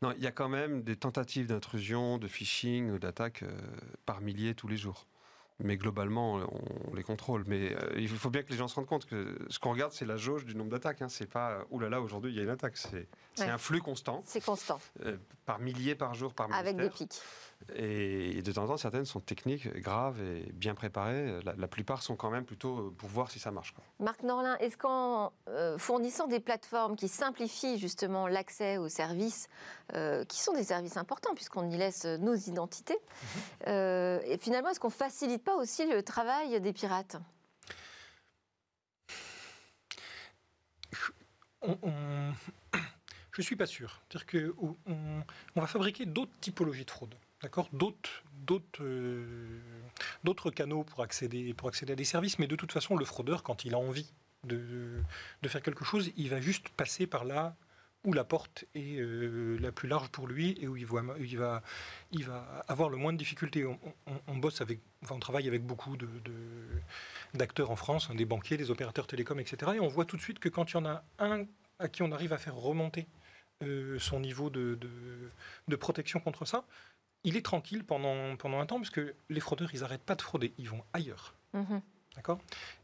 [0.00, 3.50] non, il y a quand même des tentatives d'intrusion, de phishing ou d'attaques euh,
[4.04, 5.08] par milliers tous les jours
[5.58, 6.40] mais globalement,
[6.90, 7.44] on, les contrôle.
[7.46, 9.92] Mais euh, il faut bien que les gens se rendent compte que ce qu'on regarde,
[9.92, 11.02] c'est la jauge du nombre d'attaques.
[11.02, 11.08] Hein.
[11.08, 12.76] C'est pas, oulala, là là, aujourd'hui, il y a une attaque.
[12.76, 13.08] C'est
[13.44, 14.22] un flux constant.
[14.26, 14.80] C'est constant.
[15.04, 16.68] Euh, par milliers par jour, par ministère.
[16.68, 17.20] Avec des pics.
[17.74, 21.40] Et, de temps en temps, certaines sont techniques, graves et bien préparées.
[21.42, 23.74] La, plupart sont quand même plutôt pour voir si ça marche.
[23.98, 29.48] Marc Norlin, est-ce qu'en euh, fournissant des plateformes qui simplifient justement l'accès aux services,
[29.94, 33.40] euh, qui sont des services importants puisqu'on y laisse nos identités, mhm.
[33.68, 37.16] euh, et finalement, est-ce qu'on facilite pas aussi le travail des pirates?
[41.62, 41.70] Je
[43.38, 44.02] ne suis pas sûr.
[44.10, 44.52] C'est-à-dire
[44.84, 47.68] on va fabriquer d'autres typologies de fraude d'accord,
[48.80, 49.60] euh,
[50.24, 53.42] d'autres, canaux pour accéder, pour accéder à des services, mais de toute façon, le fraudeur,
[53.42, 54.12] quand il a envie
[54.44, 55.00] de,
[55.46, 57.56] faire quelque chose, il va juste passer par là
[58.06, 61.62] où la porte est euh, la plus large pour lui et où il, va,
[62.68, 63.66] avoir le moins de difficultés.
[64.28, 65.96] On, bosse avec, on travaille avec beaucoup
[67.34, 69.72] d'acteurs en France, hein, des banquiers, des opérateurs télécoms, etc.
[69.74, 71.44] Et on voit tout de suite que quand il y en a un
[71.78, 73.06] à qui on arrive à faire remonter
[73.62, 74.78] euh, son niveau de,
[75.78, 76.64] protection contre ça,
[77.24, 80.54] il est tranquille pendant, un temps, parce que les fraudeurs, ils n'arrêtent pas de frauder,
[80.58, 81.34] ils vont ailleurs.
[81.54, 81.82] Mhm.
[82.16, 82.38] D'accord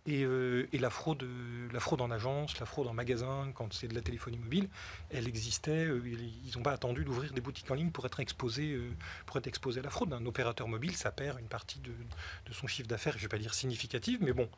[0.06, 1.26] et, euh, et la, fraude,
[1.72, 4.68] la fraude en agence, la fraude en magasin, quand c'est de la téléphonie mobile,
[5.10, 5.86] elle existait.
[5.86, 8.90] euh, ils n'ont pas attendu d'ouvrir des boutiques en ligne pour être exposés, euh,
[9.26, 10.12] pour être exposés à la fraude.
[10.12, 13.28] Un opérateur mobile, ça perd une partie de, de son chiffre d'affaires, je ne vais
[13.28, 14.50] pas dire significative, mais bon,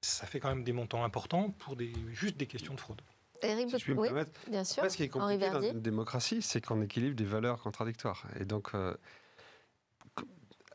[0.00, 3.00] ça fait quand même des montants importants pour des, juste des questions de fraude.
[3.42, 4.78] Eric, Si je puis me oui, permettre, bien sûr.
[4.82, 8.24] Après, ce qui est compliqué dans une démocratie, c'est qu'on équilibre des valeurs contradictoires.
[8.38, 8.94] Et donc, euh,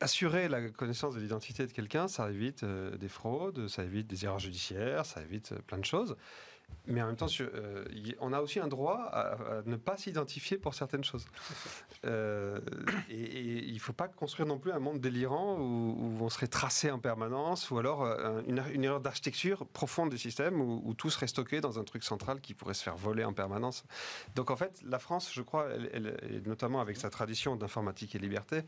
[0.01, 4.25] assurer la connaissance de l'identité de quelqu'un, ça évite euh, des fraudes, ça évite des
[4.25, 6.15] erreurs judiciaires, ça évite euh, plein de choses.
[6.85, 7.83] Mais en même temps, euh,
[8.19, 11.25] on a aussi un droit à, ne pas s'identifier pour certaines choses.
[12.03, 12.09] Et,
[13.09, 16.99] il ne faut pas construire non plus un monde délirant où, on serait tracé en
[16.99, 18.05] permanence, ou alors
[18.47, 22.53] une, erreur d'architecture profonde du système où, tout serait stocké dans un truc central qui
[22.53, 23.83] pourrait se faire voler en permanence.
[24.35, 28.61] Donc en fait, la France, je crois, et notamment avec sa tradition d'informatique et liberté,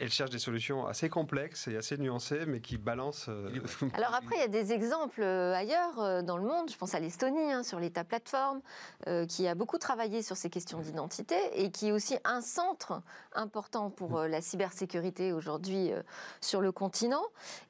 [0.00, 3.28] elle cherche des solutions assez complexes et assez nuancées, mais qui balancent.
[3.28, 3.50] euh,
[3.94, 6.70] Alors après, il y a des exemples euh, ailleurs euh, dans le monde.
[6.70, 8.60] Je pense à l'Estonie, hein, sur l'État plateforme,
[9.06, 13.02] euh, qui a beaucoup travaillé sur ces questions d'identité et qui est aussi un centre
[13.34, 16.02] important pour euh, la cybersécurité aujourd'hui euh,
[16.40, 17.22] sur le continent.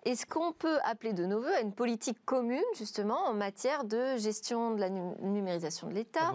[0.05, 4.17] Est-ce qu'on peut appeler de nos voeux à une politique commune, justement, en matière de
[4.17, 6.31] gestion de la nu- numérisation de l'État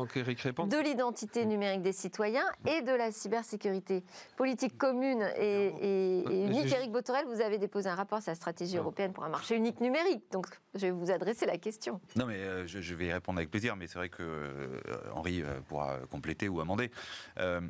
[0.67, 4.03] de l'identité numérique des citoyens et de la cybersécurité?
[4.35, 6.71] Politique commune et, et- et Mais unique.
[6.73, 9.79] Eric Botorel, vous avez déposé un rapport sur la stratégie européenne pour un marché unique
[9.81, 10.23] numérique.
[10.31, 12.01] Donc, je vais vous adresser la question.
[12.15, 14.81] Non, mais euh, je, je vais y répondre avec plaisir, mais c'est vrai que euh,
[15.13, 16.91] Henri euh, pourra compléter ou amender.
[17.39, 17.61] Euh,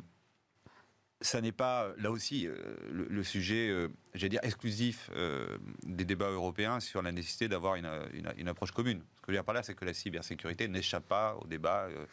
[1.22, 2.54] ça n'est pas, là aussi, euh,
[2.90, 7.76] le, le sujet, euh, j'allais dire, exclusif euh, des débats européens sur la nécessité d'avoir
[7.76, 9.02] une, une- une approche commune.
[9.26, 12.06] Que je veux dire par là, c'est que la cybersécurité n'échappe pas au débat euh,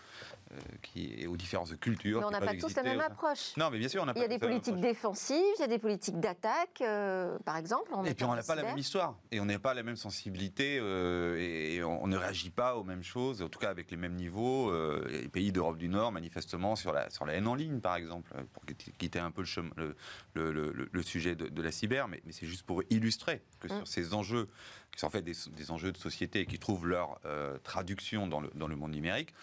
[0.52, 2.22] euh, qui, et aux différences de culture.
[2.22, 3.56] Mais on n'a pas tous la même approche.
[3.56, 5.68] Non, mais bien sûr, on n'a Il y a des politiques défensives, il y a
[5.68, 7.92] des politiques d'attaque, euh, par exemple.
[8.06, 10.80] Et puis on n'a pas la même histoire et on n'a pas la même sensibilité
[10.82, 13.98] euh, et on, on ne réagit pas aux mêmes choses, en tout cas avec les
[13.98, 14.72] mêmes niveaux.
[15.08, 18.32] les pays d'Europe du Nord, manifestement, sur la, sur la haine en ligne, par exemple,
[18.54, 19.96] pour quitter- un peu le, chemin- le,
[20.34, 23.68] le- le- le sujet de, de la cyber, mais, mais c'est juste pour illustrer que
[23.68, 23.78] Mm.
[23.78, 24.48] sur ces enjeux,
[24.94, 28.40] qui sont en fait des, enjeux de société et qui trouvent leur euh, traduction dans
[28.40, 29.34] le, dans le monde numérique,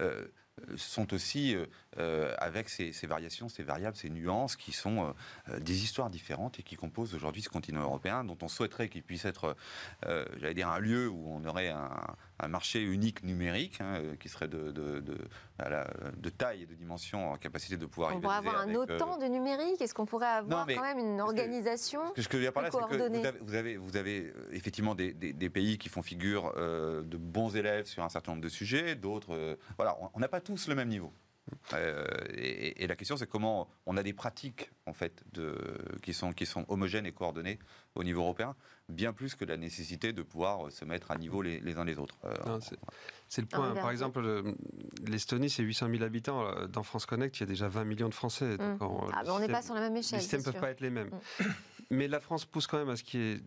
[0.00, 0.26] euh,
[0.76, 1.56] sont aussi
[1.98, 5.14] euh, avec ces, variations, ces variables, ces nuances qui sont
[5.58, 9.24] des histoires différentes et qui composent aujourd'hui ce continent européen dont on souhaiterait qu'il puisse
[9.24, 9.56] être,
[10.02, 11.88] j'allais dire, un lieu où on aurait un,
[12.42, 15.18] un marché unique numérique hein, euh, qui serait de, de, de-
[15.58, 18.62] à la- de taille et de dimension en capacité de pouvoir On pourrait avoir un
[18.62, 18.74] avec,
[19.16, 19.80] euh, de numérique?
[19.80, 22.52] Est-ce qu'on pourrait avoir Non, quand même une que- organisation ce que je veux dire
[22.52, 23.22] par là, plus c'est que coordonnée?
[23.42, 23.96] vous avez, vous
[24.36, 28.08] euh, effectivement des, des- des pays qui font figure euh, de bons élèves sur un
[28.08, 29.34] certain nombre de sujets, d'autres.
[29.34, 31.12] euh, voilà, on- on n'a pas tous le même niveau.
[31.74, 35.56] Euh, et, et la question, c'est comment on a des pratiques en fait de,
[36.00, 37.58] qui sont qui sont homogènes et coordonnées
[37.94, 38.54] au niveau européen,
[38.88, 41.98] bien plus que la nécessité de pouvoir se mettre à niveau les, les uns les
[41.98, 42.16] autres.
[42.24, 42.76] Euh, Non, c'est-
[43.28, 43.64] C'est le Ah, point.
[43.66, 43.82] Verdier.
[43.82, 44.56] Par exemple, le-
[45.06, 46.44] l'Estonie, c'est 800 000 habitants.
[46.46, 48.56] Euh, Dans France Connect, il y a déjà 20 millions de Français.
[48.56, 50.20] Donc on- Ah, on n'est pas sur la même Les échelle.
[50.20, 50.60] systèmes ne peuvent sûr.
[50.60, 51.10] pas être les mêmes.
[51.38, 51.44] Mm.
[51.92, 53.40] Mais la France pousse quand même à ce qu'il y ait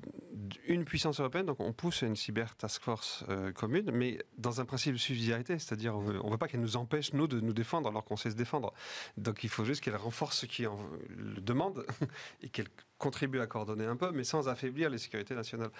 [0.67, 4.59] une puissance européenne, donc on pousse à une cyber task force euh, commune, mais dans
[4.59, 7.39] un principe de subsidiarité, c'est-à-dire on veut, on veut pas qu'elle nous empêche, nous, de
[7.39, 8.73] nous défendre alors qu'on sait se défendre.
[9.17, 10.77] Donc il faut juste qu'elle renforce ce qui en
[11.09, 11.85] le demande
[12.41, 12.67] et qu'elle
[13.03, 15.71] contribue à coordonner un peu, mais sans affaiblir les sécurités nationales.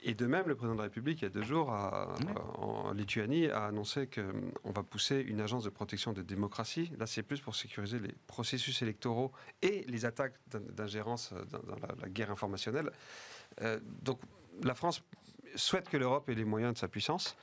[0.00, 2.12] Et de même, le président de la République, il y a deux jours, a-
[2.58, 6.90] en Lituanie, a annoncé qu'on va pousser une agence de protection des démocraties.
[6.98, 9.30] Là, c'est plus pour sécuriser les processus électoraux
[9.62, 12.90] et les attaques d'in- d'ingérence dans, dans la, la guerre informationnelle.
[13.60, 14.18] Euh, donc,
[14.64, 15.04] la France
[15.54, 17.36] souhaite que l'Europe ait les moyens de sa puissance,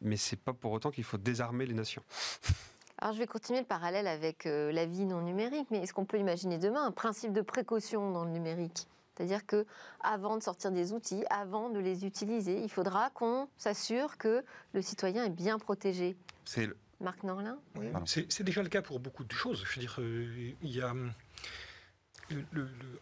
[0.00, 2.02] mais c'est pas pour autant qu'il faut désarmer les nations.
[3.00, 6.04] Alors je vais continuer le parallèle avec euh, la vie non numérique, mais est-ce qu'on
[6.04, 8.86] peut imaginer demain un principe de précaution dans le numérique?
[9.14, 9.66] C'est-à-dire que
[10.02, 14.82] avant de sortir des outils, avant de les utiliser, il faudra qu'on s'assure que le
[14.82, 16.16] citoyen est bien protégé.
[16.44, 17.56] c'est le- Marc Norlin?
[17.76, 17.86] Oui.
[18.06, 19.62] C'est déjà le cas pour beaucoup de choses.
[19.64, 20.92] Je veux dire, euh, il y a.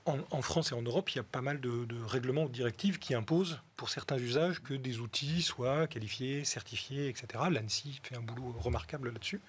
[0.05, 3.15] en, France et en Europe, il y a pas mal de, règlements ou directives qui
[3.15, 7.45] imposent, pour certains usages, que des outils soient qualifiés, certifiés, etc.
[7.51, 9.41] L'ANSI fait un boulot remarquable là-dessus.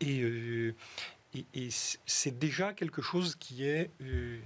[0.00, 0.74] Et, euh,
[1.34, 4.38] et- c'est déjà quelque chose qui est, euh,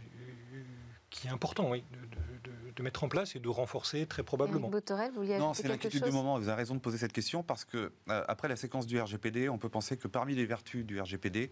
[1.21, 4.23] qui est important oui, de, de- de- de mettre en place et de renforcer très
[4.23, 4.69] probablement.
[4.69, 6.39] Botorel, vous Non, c'est l'inquiétude du moment.
[6.39, 9.49] Vous avez raison de poser cette question parce que euh, après la séquence du RGPD,
[9.49, 11.51] on peut penser que parmi les vertus du RGPD,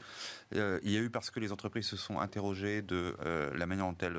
[0.55, 3.65] euh, il y a eu parce que les entreprises se sont interrogées de euh, la
[3.65, 4.19] manière dont elles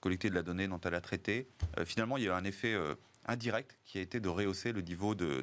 [0.00, 1.46] collectaient de la donnée, dont elles la traitaient.
[1.78, 2.74] euh, finalement, il y a eu un effet
[3.28, 5.42] euh, indirect qui a été de rehausser le niveau de,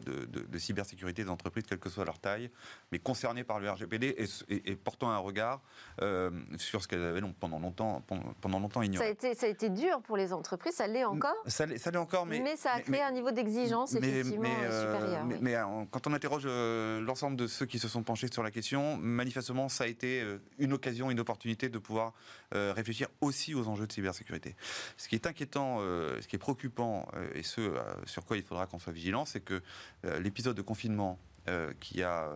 [0.58, 2.50] cybersécurité des entreprises, quelle que soit leur taille,
[2.92, 4.16] mais concernées par le RGPD
[4.50, 5.62] et, portant un regard
[6.02, 8.04] euh, sur ce qu'elles avaient pendant longtemps,
[8.42, 9.06] pendant, longtemps ignoré.
[9.06, 11.96] Ça a, été, ça a été dur pour les entreprises, ça l'est encore Ça l'est
[11.96, 12.40] encore, mais...
[12.40, 15.26] Mais ça a créé un niveau d'exigence effectivement euh, supérieur.
[15.42, 15.56] Mais,
[15.92, 19.84] quand on interroge l'ensemble de ceux qui se sont penchés sur la question, manifestement, ça
[19.84, 20.26] a été
[20.58, 22.14] une occasion, une opportunité de pouvoir
[22.52, 24.56] réfléchir aussi aux enjeux de cybersécurité.
[24.98, 28.68] Ce qui est inquiétant, ce qui est préoccupant, et ce euh, sur quoi il faudra
[28.68, 29.62] qu'on soit vigilant, c'est que
[30.06, 32.32] euh, l'épisode de confinement euh, qui a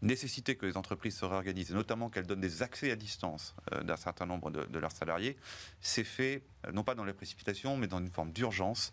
[0.00, 4.26] nécessité que les entreprises se réorganisent, notamment qu'elles donnent des accès à distance d'un certain
[4.26, 5.36] nombre de, leurs salariés,
[5.80, 8.92] s'est fait non pas dans la précipitation, mais dans une forme d'urgence.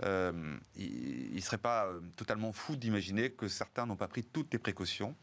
[0.00, 5.16] il ne serait pas totalement fou d'imaginer que certains n'ont pas pris toutes les précautions.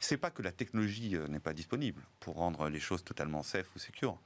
[0.00, 3.78] C'est pas que la technologie n'est pas disponible pour rendre les choses totalement safe ou
[3.78, 4.20] secure,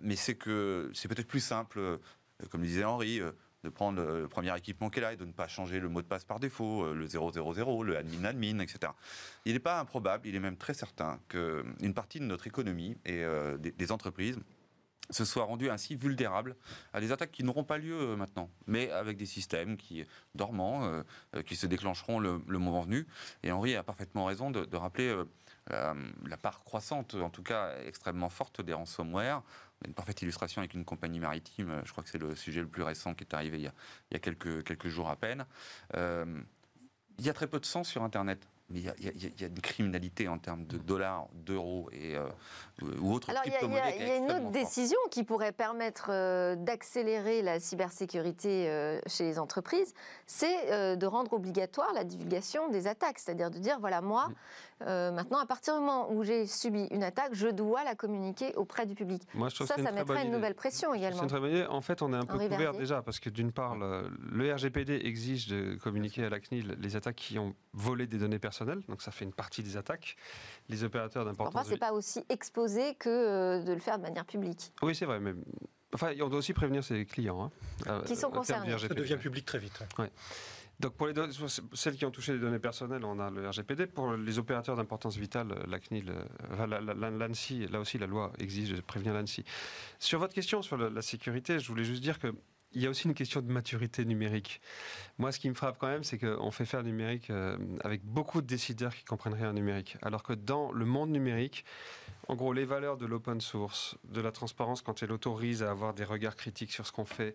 [0.00, 2.00] mais c'est que c'est peut-être plus simple,
[2.50, 3.20] comme disait Henri
[3.68, 6.06] de prendre le premier équipement qu'elle a et de ne pas changer le mot de
[6.06, 8.92] passe par défaut, euh, le 000, le admin admin, etc.
[9.44, 13.22] Il n'est pas improbable, il est même très certain qu'une partie de notre économie et
[13.22, 14.38] euh, des, entreprises
[15.10, 16.54] se soit rendue ainsi vulnérable
[16.92, 20.04] à des attaques qui n'auront pas lieu euh, maintenant, mais avec des systèmes qui
[20.34, 21.02] dormants,
[21.46, 23.06] qui se déclencheront le, moment venu.
[23.42, 25.14] Et Henri a parfaitement raison de, rappeler
[25.70, 29.42] la part croissante, en tout cas extrêmement forte des ransomware
[29.86, 31.82] une parfaite illustration avec une compagnie maritime.
[31.84, 33.62] Je crois que c'est le sujet le plus récent qui est arrivé il
[34.12, 35.46] y a, quelques, quelques jours à peine.
[35.94, 36.40] Euh,
[37.18, 40.28] il y a très peu de sens sur Internet mais il y, a une criminalité
[40.28, 42.28] en termes de dollars, d'euros et euh,
[43.00, 47.60] ou autres Alors, Il y, a une autre décision qui pourrait permettre euh, d'accélérer la
[47.60, 49.94] cybersécurité euh, chez les entreprises,
[50.26, 54.28] c'est de rendre obligatoire la divulgation des attaques, c'est-à-dire de dire voilà moi
[54.80, 58.86] maintenant à partir du moment où j'ai subi une attaque, je dois la communiquer auprès
[58.86, 59.22] du public.
[59.34, 61.22] Moi, ça, ça mettrait une nouvelle pression également.
[61.70, 65.48] En fait, on est un peu couvert déjà parce que d'une part, le RGPD exige
[65.48, 69.10] de communiquer à la CNIL les attaques qui ont volé des données personnelles donc ça
[69.10, 70.16] fait une partie des attaques.
[70.68, 71.54] Les opérateurs d'importance.
[71.54, 74.72] Enfin, c'est pas aussi exposé que euh, de le faire de manière publique.
[74.82, 75.34] Oui, c'est vrai, mais
[75.94, 77.44] enfin, on doit aussi prévenir ses clients.
[77.44, 77.50] Hein,
[77.88, 78.76] euh, qui sont concernés.
[78.78, 79.82] Ça devient public très vite.
[80.80, 81.14] Donc pour les
[81.74, 83.88] celles qui ont touché les données personnelles, on a le RGPD.
[83.88, 88.80] Pour les opérateurs d'importance vitale, la CNIL, euh, l'ANSI, là aussi la loi exige de
[88.80, 89.42] prévenir l'ANSI.
[89.98, 92.32] Sur votre question sur la sécurité, je voulais juste dire que
[92.72, 94.60] il y a aussi une question de maturité numérique.
[95.18, 98.04] Moi, ce qui me frappe quand même, c'est qu'on fait faire le numérique euh, avec
[98.04, 99.96] beaucoup de décideurs qui comprennent rien en numérique.
[100.02, 101.64] Alors que dans le monde numérique,
[102.28, 105.94] en gros, les valeurs de l'open source, de la transparence quand elle autorise à avoir
[105.94, 107.34] des regards critiques sur ce qu'on fait,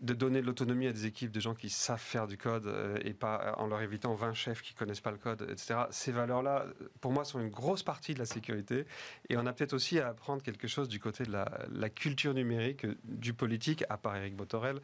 [0.00, 2.98] de donner de l'autonomie à des équipes de gens qui savent faire du code euh,
[3.02, 5.80] et pas euh, en leur évitant 20 chefs qui connaissent pas le code, etc.
[5.90, 6.66] Ces valeurs-là,
[7.02, 8.86] pour moi, sont une grosse partie de la sécurité.
[9.28, 12.86] Et on a peut-être aussi à apprendre quelque chose du côté de la, culture numérique,
[13.04, 14.80] du politique, à part Eric Botorel,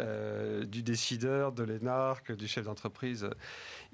[0.00, 3.28] euh, du décideur, de l'énarque, du chef d'entreprise.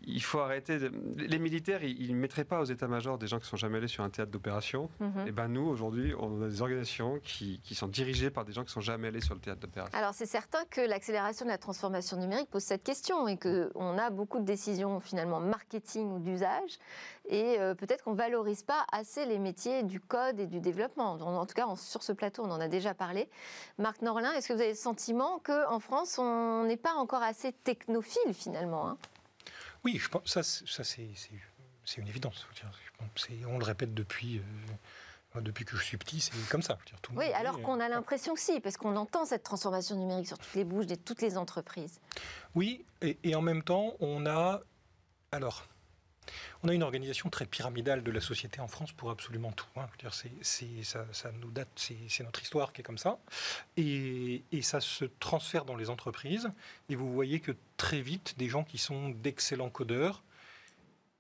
[0.03, 0.79] Il faut arrêter.
[1.17, 4.05] Les militaires, ils ne mettraient pas aux états-majors des gens qui sont jamais allés sur
[4.05, 4.70] un théâtre d'opération.
[4.79, 5.21] Mhm.
[5.21, 8.53] Et eh ben nous, aujourd'hui, on a des organisations qui, qui, sont dirigées par des
[8.53, 9.97] gens qui sont jamais allés sur le théâtre d'opération.
[9.97, 14.11] Alors c'est certain que l'accélération de la transformation numérique pose cette question et qu'on a
[14.11, 16.79] beaucoup de décisions finalement marketing ou d'usage
[17.29, 21.13] et euh, peut-être qu'on ne valorise pas assez les métiers du code et du développement.
[21.13, 23.29] En, tout cas, sur ce plateau, on en a déjà parlé.
[23.79, 27.53] Marc Norlin, est-ce que vous avez le sentiment qu'en France, on n'est pas encore assez
[27.53, 28.99] technophile finalement hein?
[29.85, 31.09] Oui, je pense ça, ça c'est
[31.97, 32.47] une évidence.
[33.47, 34.39] On le répète depuis...
[34.39, 34.43] Euh,
[35.37, 36.79] depuis que je suis petit, c'est comme ça.
[37.03, 40.27] tout oui, alors euh, qu'on a l'impression que si, parce qu'on entend cette transformation numérique
[40.27, 42.01] sur toutes les bouches de toutes les entreprises.
[42.55, 44.61] Oui, et, en même temps, on a.
[45.33, 45.67] Alors.
[46.63, 49.67] On a une organisation très pyramidale de la société en France pour absolument tout.
[49.77, 49.89] Hein.
[50.43, 53.19] C'est, ça, ça, nous date, c'est, notre histoire qui est comme ça.
[53.77, 56.51] Et, et, ça se transfère dans les entreprises.
[56.89, 60.23] Et vous voyez que très vite, des gens qui sont d'excellents codeurs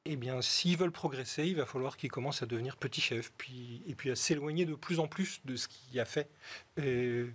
[0.06, 3.82] eh bien, s'ils veulent progresser, il va falloir qu'ils commencent à devenir petits chefs, puis,
[3.86, 6.30] et puis à s'éloigner de plus en plus de ce qui a fait.
[6.78, 7.30] Euh,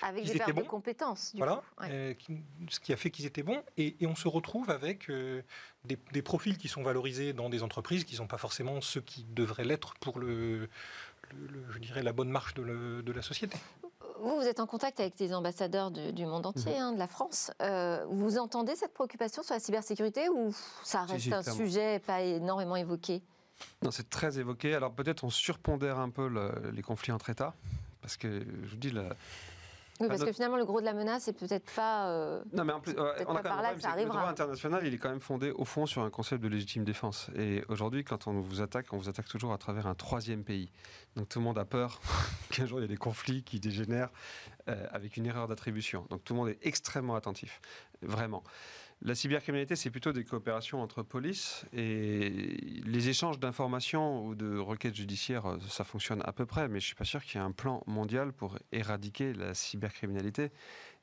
[0.00, 1.32] avec des pertes de compétences.
[1.32, 2.14] Du voilà, euh,
[2.68, 3.62] ce qui a fait qu'ils étaient bons.
[3.76, 5.42] Et, on se retrouve avec euh,
[5.84, 9.24] des, profils qui sont valorisés dans des entreprises qui ne sont pas forcément ceux qui
[9.24, 10.68] devraient l'être pour le,
[11.70, 13.58] je dirais, la bonne marche de la société.
[14.20, 16.80] Vous, vous êtes en contact avec des ambassadeurs du monde entier, mhm.
[16.80, 17.50] hein, de la France.
[17.60, 22.76] Euh, vous entendez cette préoccupation sur la cybersécurité ou ça reste un sujet pas énormément
[22.76, 23.22] évoqué?
[23.82, 24.74] Non, c'est très évoqué.
[24.74, 26.30] Alors peut-être on surpondère un peu
[26.72, 27.54] les conflits entre États,
[28.00, 28.92] parce que je vous dis,
[30.02, 32.08] Oui, parce que finalement, le gros de la menace, c'est peut-être pas.
[32.08, 34.98] Euh, non, mais en plus, on a quand même ça Le droit international, il est
[34.98, 37.30] quand même fondé au fond sur un concept de légitime défense.
[37.36, 40.70] Et aujourd'hui, quand on vous attaque, on vous attaque toujours à travers un troisième pays.
[41.16, 42.00] Donc tout le monde a peur
[42.50, 44.10] qu'un jour il y ait des conflits qui dégénèrent
[44.68, 46.06] euh, avec une erreur d'attribution.
[46.10, 47.60] Donc tout le monde est extrêmement attentif,
[48.02, 48.42] vraiment.
[49.04, 52.30] La cybercriminalité, c'est plutôt des coopérations entre polices et
[52.86, 56.88] les échanges d'informations ou de requêtes judiciaires, ça fonctionne à peu près, mais je ne
[56.88, 60.52] suis pas sûr qu'il y ait un plan mondial pour éradiquer la cybercriminalité.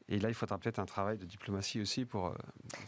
[0.08, 2.34] Et là, il faudra peut-être un travail de diplomatie aussi pour euh,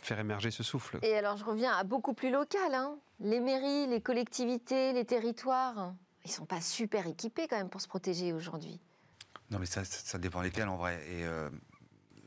[0.01, 0.97] faire émerger ce souffle.
[1.03, 2.73] Et alors, je reviens à beaucoup plus local.
[2.73, 2.97] Hein.
[3.19, 5.93] Les mairies, les collectivités, les territoires,
[6.23, 8.79] ils ne sont pas super équipés quand même pour se protéger aujourd'hui.
[9.51, 10.95] Non, mais ça, ça dépend lesquels en vrai.
[11.09, 11.49] Et euh,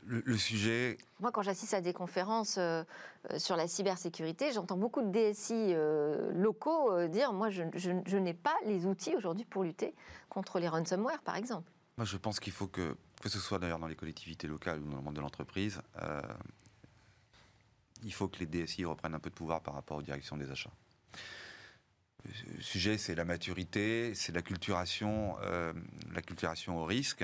[0.05, 0.97] le, sujet.
[1.19, 2.83] Moi, quand j'assiste à des conférences euh,
[3.31, 8.55] euh, sur la cybersécurité, j'entends beaucoup de DSI euh, locaux dire Moi, je, n'ai pas
[8.65, 9.93] les outils aujourd'hui pour lutter
[10.29, 11.71] contre les ransomware, par exemple.
[11.97, 14.89] Moi, je pense qu'il faut que, que ce soit d'ailleurs dans les collectivités locales ou
[14.89, 15.81] dans le monde de l'entreprise,
[18.03, 20.51] il faut que les DSI reprennent un peu de pouvoir par rapport aux directions des
[20.51, 20.73] achats.
[22.25, 25.37] Le sujet, c'est la maturité, c'est la culturation,
[26.13, 27.23] la culturation au risque.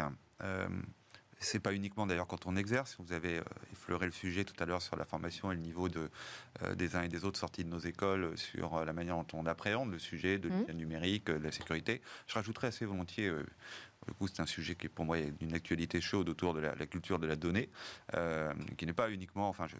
[1.43, 2.95] C'est pas uniquement d'ailleurs quand on exerce.
[2.99, 5.89] Vous avez euh, effleuré le sujet tout à l'heure sur la formation et le niveau
[5.89, 6.09] de,
[6.61, 9.25] euh, des uns et des autres sortis de nos écoles sur euh, la manière dont
[9.33, 10.71] on appréhende le sujet de mmh.
[10.73, 12.01] numérique, de la sécurité.
[12.27, 13.31] Je rajouterais assez volontiers
[14.07, 16.73] du coup, c'est un sujet qui, pour moi, est d'une actualité chaude autour de la,
[16.87, 17.69] culture de la donnée,
[18.77, 19.47] qui n'est pas uniquement.
[19.47, 19.75] Enfin, je,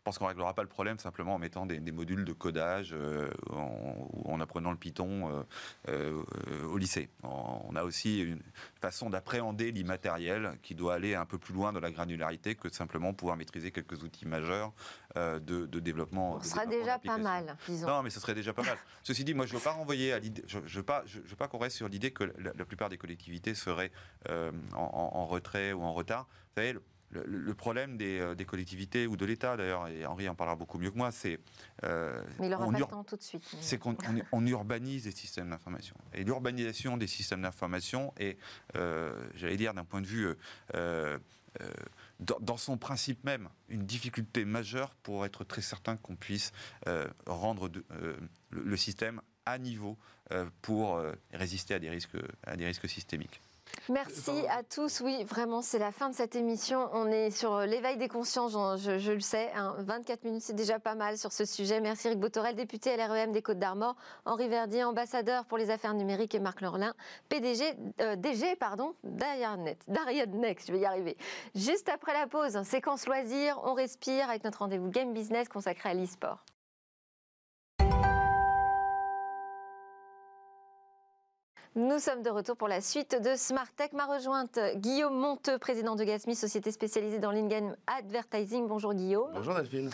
[0.00, 2.94] je pense qu'on ne réglera pas le problème simplement en mettant des, modules de codage
[2.94, 5.42] euh, ou en, apprenant le Python euh,
[5.90, 7.10] euh, au lycée.
[7.22, 8.40] On a aussi une
[8.80, 13.12] façon d'appréhender l'immatériel qui doit aller un peu plus loin dans la granularité que simplement
[13.12, 14.72] pouvoir maîtriser quelques outils majeurs
[15.16, 16.40] de, développement.
[16.40, 17.86] Ce sera déjà pas mal, disons.
[17.86, 18.78] Non, mais ce serait déjà pas mal.
[19.02, 21.36] Ceci dit, moi, je ne veux pas renvoyer à l'idée, je veux pas, je, veux
[21.36, 23.92] pas qu'on reste sur l'idée que la, plupart des collectivités seraient
[24.30, 26.26] en, en, retrait ou en retard.
[26.56, 26.78] Vous savez,
[27.12, 30.90] le, problème euh, des, collectivités ou de l'État d'ailleurs, et Henri en parlera beaucoup mieux
[30.90, 31.38] que moi, c'est
[31.84, 33.44] euh, mais il aura pas le temps tout de suite.
[33.60, 33.96] C'est qu'on
[34.32, 35.96] on, urbanise les systèmes d'information.
[36.14, 38.38] Et l'urbanisation des systèmes d'information est,
[38.76, 40.34] euh, j'allais dire, d'un point de vue
[42.20, 46.52] dans, son principe même, une difficulté majeure pour être très certain qu'on puisse
[47.26, 47.70] rendre
[48.50, 49.98] le, système à niveau
[50.62, 51.02] pour
[51.32, 53.40] résister à des risques, à des risques systémiques.
[53.88, 55.00] Merci à tous.
[55.00, 56.88] Oui, vraiment, c'est la fin de cette émission.
[56.92, 59.50] On est sur l'éveil des consciences, je, le sais.
[59.78, 60.20] 24 hein.
[60.24, 61.80] minutes, c'est déjà pas mal sur ce sujet.
[61.80, 66.34] Merci Eric Botorel, député LREM des Côtes d'Armor, Henri Verdier, ambassadeur pour les affaires numériques,
[66.34, 66.94] et Marc Lorlin,
[67.28, 69.78] PDG, euh, DG, pardon, d'Ariadnet,
[70.32, 71.16] Next, je vais y arriver.
[71.54, 75.94] Juste après la pause, séquence loisirs, on respire avec notre rendez-vous Game Business consacré à
[75.94, 76.44] l'e-sport.
[81.76, 83.92] Nous sommes de retour pour la suite de Smart Tech.
[83.92, 88.66] Ma rejointe, Guillaume Monteux, président de Gasmi, société spécialisée dans l'in-game advertising.
[88.66, 89.30] Bonjour Guillaume.
[89.34, 89.88] Bonjour Delphine.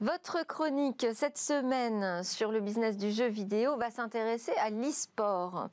[0.00, 5.70] Votre chronique cette semaine sur le business du jeu vidéo va s'intéresser à l'e-sport.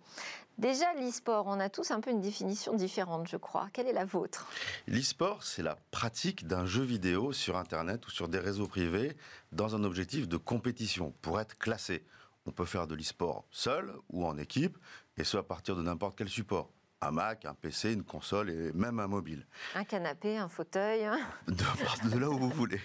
[0.57, 3.67] Déjà, l'e-sport, on a tous un peu une définition différente, je crois.
[3.71, 4.47] Quelle est la vôtre?
[4.87, 9.15] L'e-sport, c'est la pratique d'un jeu vidéo sur Internet ou sur des réseaux privés
[9.51, 12.03] dans un objectif de compétition pour être classé.
[12.47, 14.77] On peut faire de l'e-sport seul ou en équipe,
[15.17, 16.71] et ce à partir de n'importe quel support.
[17.01, 19.45] Un Mac, un PC, une console et même un mobile.
[19.75, 21.07] Un canapé, un fauteuil.
[21.47, 22.81] De, de là où vous voulez.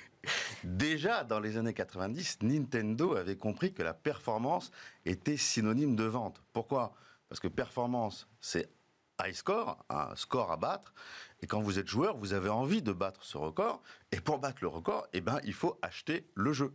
[0.65, 4.73] Déjà, dans les années 90, Nintendo avait compris que la performance
[5.07, 6.43] était synonyme de vente.
[6.53, 6.93] Pourquoi?
[7.29, 8.69] Parce que performance, c'est
[9.25, 10.93] high score, un score à battre.
[11.41, 13.83] Et quand vous êtes joueur, vous avez envie de battre ce record.
[14.13, 16.75] Et pour battre le record, eh ben, il faut acheter le jeu.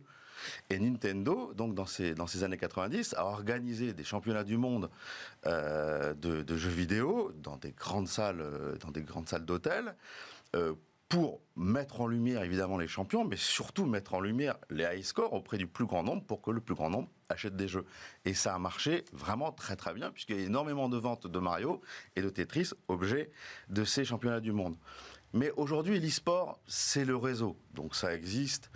[0.70, 4.90] Et Nintendo, donc dans ces, dans ces années 90, a organisé des championnats du monde
[5.46, 9.94] euh, de, jeux vidéo dans des grandes salles, euh, dans des grandes salles d'hôtel.
[10.54, 10.74] Euh,
[11.08, 15.32] pour mettre en lumière évidemment les champions, mais surtout mettre en lumière les high scores
[15.32, 17.84] auprès du plus grand nombre pour que le plus grand nombre achète des jeux.
[18.24, 21.38] Et ça a marché vraiment très très bien, puisqu'il y a énormément de ventes de
[21.38, 21.80] Mario
[22.16, 23.30] et de Tetris, objet
[23.68, 24.76] de ces championnats du monde.
[25.32, 27.56] Mais aujourd'hui, l'e-sport, c'est le réseau.
[27.74, 28.70] Donc ça existe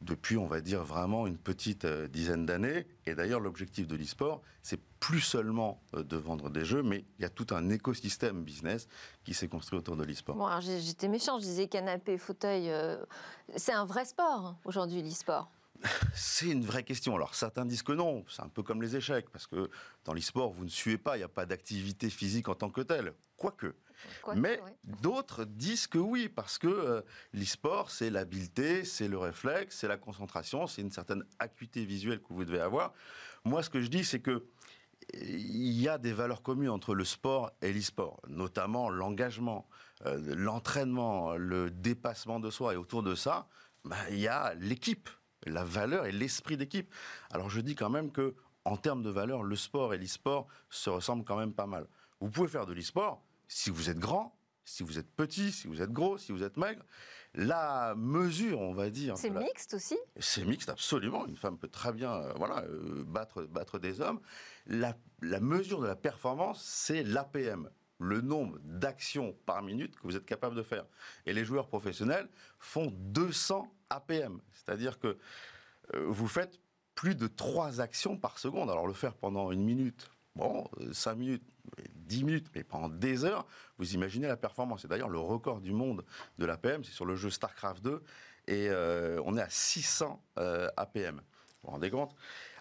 [0.00, 2.86] depuis, on va dire, vraiment une petite euh, dizaine d'années.
[3.06, 7.22] Et d'ailleurs, l'objectif de l'e-sport, c'est plus seulement euh, de vendre des jeux, mais il
[7.22, 8.88] y a tout un écosystème business
[9.24, 10.60] qui s'est construit autour de l'e-sport.
[10.60, 12.70] J'étais méchant, je disais canapé, fauteuil.
[12.70, 12.96] Euh,
[13.56, 15.50] c'est un vrai sport hein, aujourd'hui, l'e-sport.
[16.14, 17.14] C'est une vraie question.
[17.14, 19.70] Alors certains disent que non, c'est un peu comme les échecs, parce que
[20.04, 22.80] dans l'e-sport, vous ne suez pas, il n'y a pas d'activité physique en tant que
[22.80, 23.14] telle.
[23.36, 23.74] Quoique.
[24.34, 27.02] Mais d'autres disent que oui, parce que euh,
[27.32, 32.32] l'e-sport, c'est l'habileté, c'est le réflexe, c'est la concentration, c'est une certaine acuité visuelle que
[32.32, 32.92] vous devez avoir.
[33.44, 34.46] Moi, ce que je dis, c'est que
[35.12, 39.68] il y a des valeurs communes entre le sport et l'e-sport, notamment l'engagement,
[40.06, 42.74] euh, l'entraînement, le dépassement de soi.
[42.74, 43.48] Et autour de ça,
[43.84, 45.08] bah, il y a l'équipe,
[45.46, 46.92] la valeur et l'esprit d'équipe.
[47.30, 48.34] Alors je dis quand même que,
[48.64, 51.86] en termes de valeur, le sport et l'e-sport se ressemblent quand même pas mal.
[52.20, 55.80] Vous pouvez faire de l'e-sport si vous êtes grand, si vous êtes petit, si vous
[55.80, 56.82] êtes gros, si vous êtes maigre.
[57.34, 59.16] La mesure, on va dire.
[59.16, 59.96] C'est mixte aussi?
[60.18, 61.26] C'est mixte, absolument.
[61.26, 64.20] Une femme peut très bien euh, voilà, euh, battre, battre des hommes.
[64.66, 70.16] La, la mesure de la performance, c'est l'APM, le nombre d'actions par minute que vous
[70.16, 70.86] êtes capable de faire.
[71.26, 72.28] Et les joueurs professionnels
[72.58, 74.40] font 200 APM.
[74.52, 75.18] C'est-à-dire que
[75.94, 76.60] euh, vous faites
[76.94, 78.70] plus de 3 actions par seconde.
[78.70, 81.44] Alors le faire pendant une minute, bon, 5 minutes,
[81.94, 83.46] 10 minutes, mais pendant des heures,
[83.78, 84.84] vous imaginez la performance.
[84.84, 86.04] Et d'ailleurs, le record du monde
[86.38, 88.02] de l'APM, c'est sur le jeu StarCraft 2,
[88.48, 91.16] et euh, on est à 600 euh, APM.
[91.16, 91.22] Vous
[91.64, 92.14] vous rendez compte?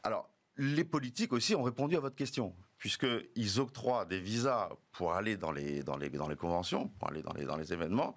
[0.04, 5.38] Alors, les politiques aussi ont répondu à votre question, puisqu'ils octroient des visas pour aller
[5.38, 8.16] dans les, dans les, dans les conventions, pour aller dans les, dans les événements,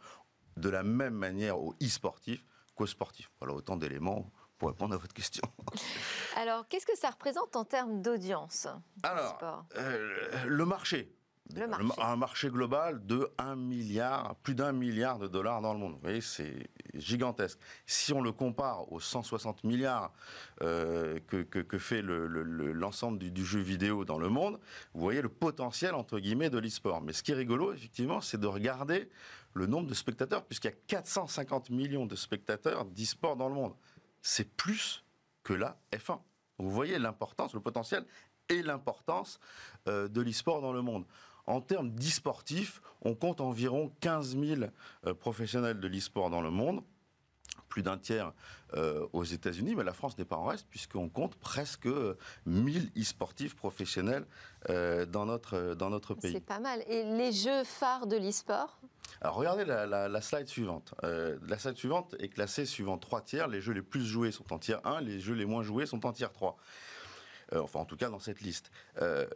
[0.56, 2.44] de la même manière aux e-sportifs
[2.78, 3.30] qu'aux sportifs.
[3.40, 5.42] Voilà autant d'éléments pour répondre à votre question.
[6.36, 8.68] Alors, qu'est-ce que ça représente en termes d'audience
[9.02, 11.12] Alors, euh, le marché.
[11.54, 12.02] Le marché.
[12.02, 15.94] Un marché global de 1 milliard, plus d'un milliard de dollars dans le monde.
[15.94, 17.58] Vous voyez, c'est gigantesque.
[17.86, 20.12] Si on le compare aux 160 milliards
[20.60, 24.60] euh, que, que, que, fait l'ensemble le, le, du, du, jeu vidéo dans le monde,
[24.92, 27.00] vous voyez le potentiel, entre guillemets, de l'e-sport.
[27.00, 29.08] Mais ce qui est rigolo, effectivement, c'est de regarder
[29.54, 33.74] le nombre de spectateurs, puisqu'il y a 450 millions de spectateurs d'e-sport dans le monde.
[34.22, 35.04] C'est plus
[35.42, 36.20] que la F1.
[36.58, 38.04] Vous voyez l'importance, le potentiel
[38.48, 39.38] et l'importance
[39.88, 41.04] euh, de l'e-sport dans le monde.
[41.46, 44.62] En termes d'e-sportifs, on compte environ 15 000
[45.06, 46.82] euh, professionnels de l'e-sport dans le monde,
[47.68, 48.32] plus d'un tiers
[48.74, 51.88] euh, aux États-Unis, mais la France n'est pas en reste puisqu'on compte presque
[52.46, 54.26] 1000 e-sportifs professionnels
[54.70, 56.32] euh, dans, notre, dans notre pays.
[56.32, 56.82] C'est pas mal.
[56.88, 58.80] Et les jeux phares de l'e-sport?
[59.20, 60.94] Alors regardez la, la, la slide suivante.
[61.04, 63.48] Euh, la slide suivante est classée suivant trois tiers.
[63.48, 66.04] Les jeux les plus joués sont en tiers 1, les jeux les moins joués sont
[66.06, 66.56] en tiers 3.
[67.54, 68.70] Euh, enfin, en tout cas, dans cette liste.
[69.00, 69.26] Euh,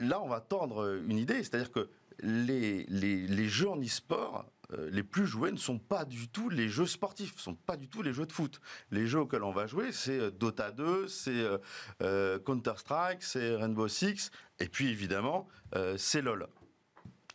[0.00, 1.88] là, on va tendre une idée, c'est-à-dire que
[2.22, 6.48] les, les, les, jeux en e-sport euh, les plus joués ne sont pas du tout
[6.48, 8.60] les jeux sportifs, ne sont pas du tout les jeux de foot.
[8.90, 11.44] Les jeux auxquels on va jouer, c'est Dota 2, c'est
[12.02, 16.48] euh, Counter-Strike, c'est Rainbow Six, et puis évidemment, euh, c'est LoL.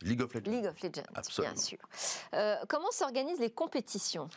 [0.02, 0.52] League of Legends.
[0.52, 1.54] League of Legends, Absolument.
[1.54, 1.78] bien sûr.
[2.34, 4.30] Euh, comment s'organisent les compétitions?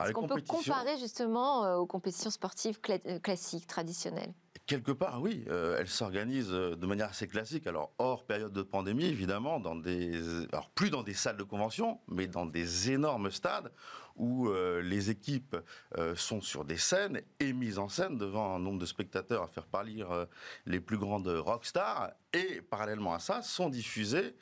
[0.00, 4.32] Est-ce qu'on peut comparer justement euh, aux compétitions sportives cla classiques, traditionnelles?
[4.66, 5.44] Quelque part, oui.
[5.48, 7.66] Euh, elles s'organisent de manière assez classique.
[7.66, 10.18] Alors, hors période de pandémie, évidemment, dans des,
[10.52, 13.70] alors plus dans des salles de convention, mais dans des énormes stades
[14.16, 15.56] où euh, les équipes
[15.98, 19.48] euh, sont sur des scènes et mises en scène devant un nombre de spectateurs à
[19.48, 20.26] faire parler euh,
[20.66, 22.12] les plus grandes rockstars.
[22.32, 24.34] Et parallèlement à ça, sont diffusées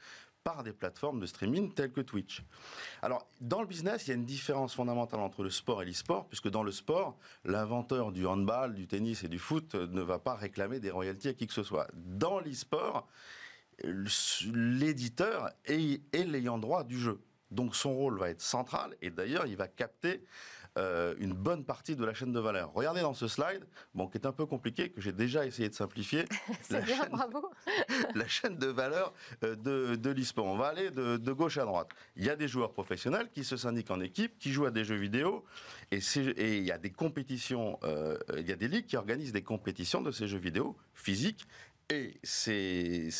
[0.44, 2.42] par des plateformes de streaming telles que Twitch.
[3.00, 6.26] Alors, dans le business, il y a une différence fondamentale entre le sport et l'e-sport,
[6.28, 10.34] puisque dans le sport, l'inventeur du handball, du tennis et du foot ne va pas
[10.34, 11.88] réclamer des royalties à qui que ce soit.
[11.94, 13.06] Dans l'e-sport,
[13.84, 17.20] l'éditeur est, l'ayant droit du jeu.
[17.50, 20.24] Donc son rôle va être central et d'ailleurs il va capter
[20.78, 22.72] euh, une bonne partie de la chaîne de valeur.
[22.72, 23.64] Regardez dans ce slide,
[23.94, 26.24] bon, qui est un peu compliqué, que j'ai déjà essayé de simplifier.
[26.62, 27.50] C'est bien, chaîne, bravo.
[28.14, 29.12] la chaîne de valeur
[29.44, 30.46] euh, de, de l'e-sport.
[30.46, 31.88] On va aller de, de, gauche à droite.
[32.16, 34.84] Il y a des joueurs professionnels qui se syndiquent en équipe, qui jouent à des
[34.84, 35.44] jeux vidéo,
[35.90, 39.32] et, et il y a des compétitions, euh, il y a des ligues qui organisent
[39.32, 41.46] des compétitions de ces jeux vidéo physiques
[41.90, 43.10] et ces,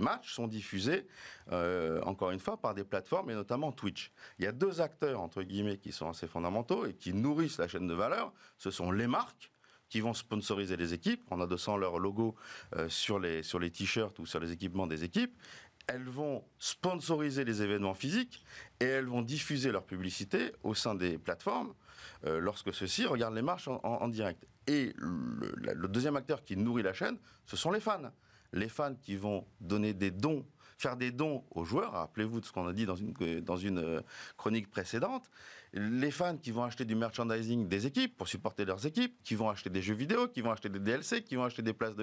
[0.00, 1.06] matchs sont diffusés,
[1.50, 4.12] euh, encore une fois, par des plateformes et notamment Twitch.
[4.38, 7.68] Il y a deux acteurs, entre guillemets, qui sont assez fondamentaux et qui nourrissent la
[7.68, 8.32] chaîne de valeur.
[8.58, 9.52] Ce sont les marques
[9.88, 12.34] qui vont sponsoriser les équipes en adossant leur logo
[12.76, 15.36] euh, sur les, sur les t-shirts ou sur les équipements des équipes.
[15.86, 18.44] Elles vont sponsoriser les événements physiques
[18.80, 21.74] et elles vont diffuser leur publicité au sein des plateformes
[22.24, 24.46] euh, lorsque ceux-ci regardent les matchs en, direct.
[24.66, 28.12] Et le, deuxième acteur qui nourrit la chaîne, ce sont les fans.
[28.52, 30.44] Les fans qui vont donner des dons,
[30.78, 31.92] faire des dons aux joueurs.
[31.92, 34.02] Rappelez-vous de ce qu'on a dit dans une, une
[34.36, 35.24] chronique précédente.
[35.72, 39.48] Les fans qui vont acheter du merchandising des équipes pour supporter leurs équipes, qui vont
[39.48, 41.96] acheter des jeux vidéo, qui vont acheter des DLC, qui vont acheter des places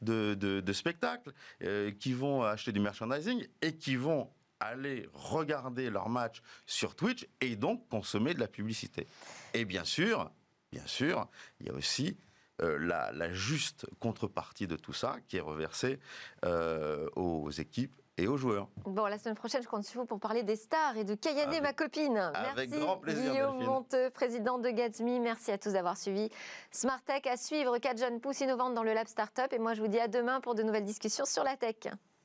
[0.00, 1.32] de spectacle,
[1.62, 4.30] euh, qui vont acheter du merchandising et qui vont
[4.60, 9.06] aller regarder leur match sur Twitch et donc consommer de la publicité.
[9.54, 10.30] Et bien sûr,
[10.72, 11.26] bien sûr,
[11.60, 12.16] il y a aussi
[12.62, 15.98] euh, la, la, juste contrepartie de tout ça qui est reversée
[16.44, 18.68] euh, aux équipes et aux joueurs.
[18.84, 21.48] Bon, la semaine prochaine, je compte sur vous pour parler des stars et de Kayane,
[21.48, 22.18] Avec- ma copine.
[22.18, 23.66] avec Merci grand plaisir, Guillaume Delphine.
[23.72, 25.20] Monteux, président de Gatsby.
[25.20, 26.28] Merci à tous d'avoir suivi
[26.70, 27.78] Smart Tech à suivre.
[27.78, 29.50] 4 jeunes pousses innovantes dans le Lab Startup.
[29.52, 31.76] Et moi, je vous dis à demain pour de nouvelles discussions sur la tech.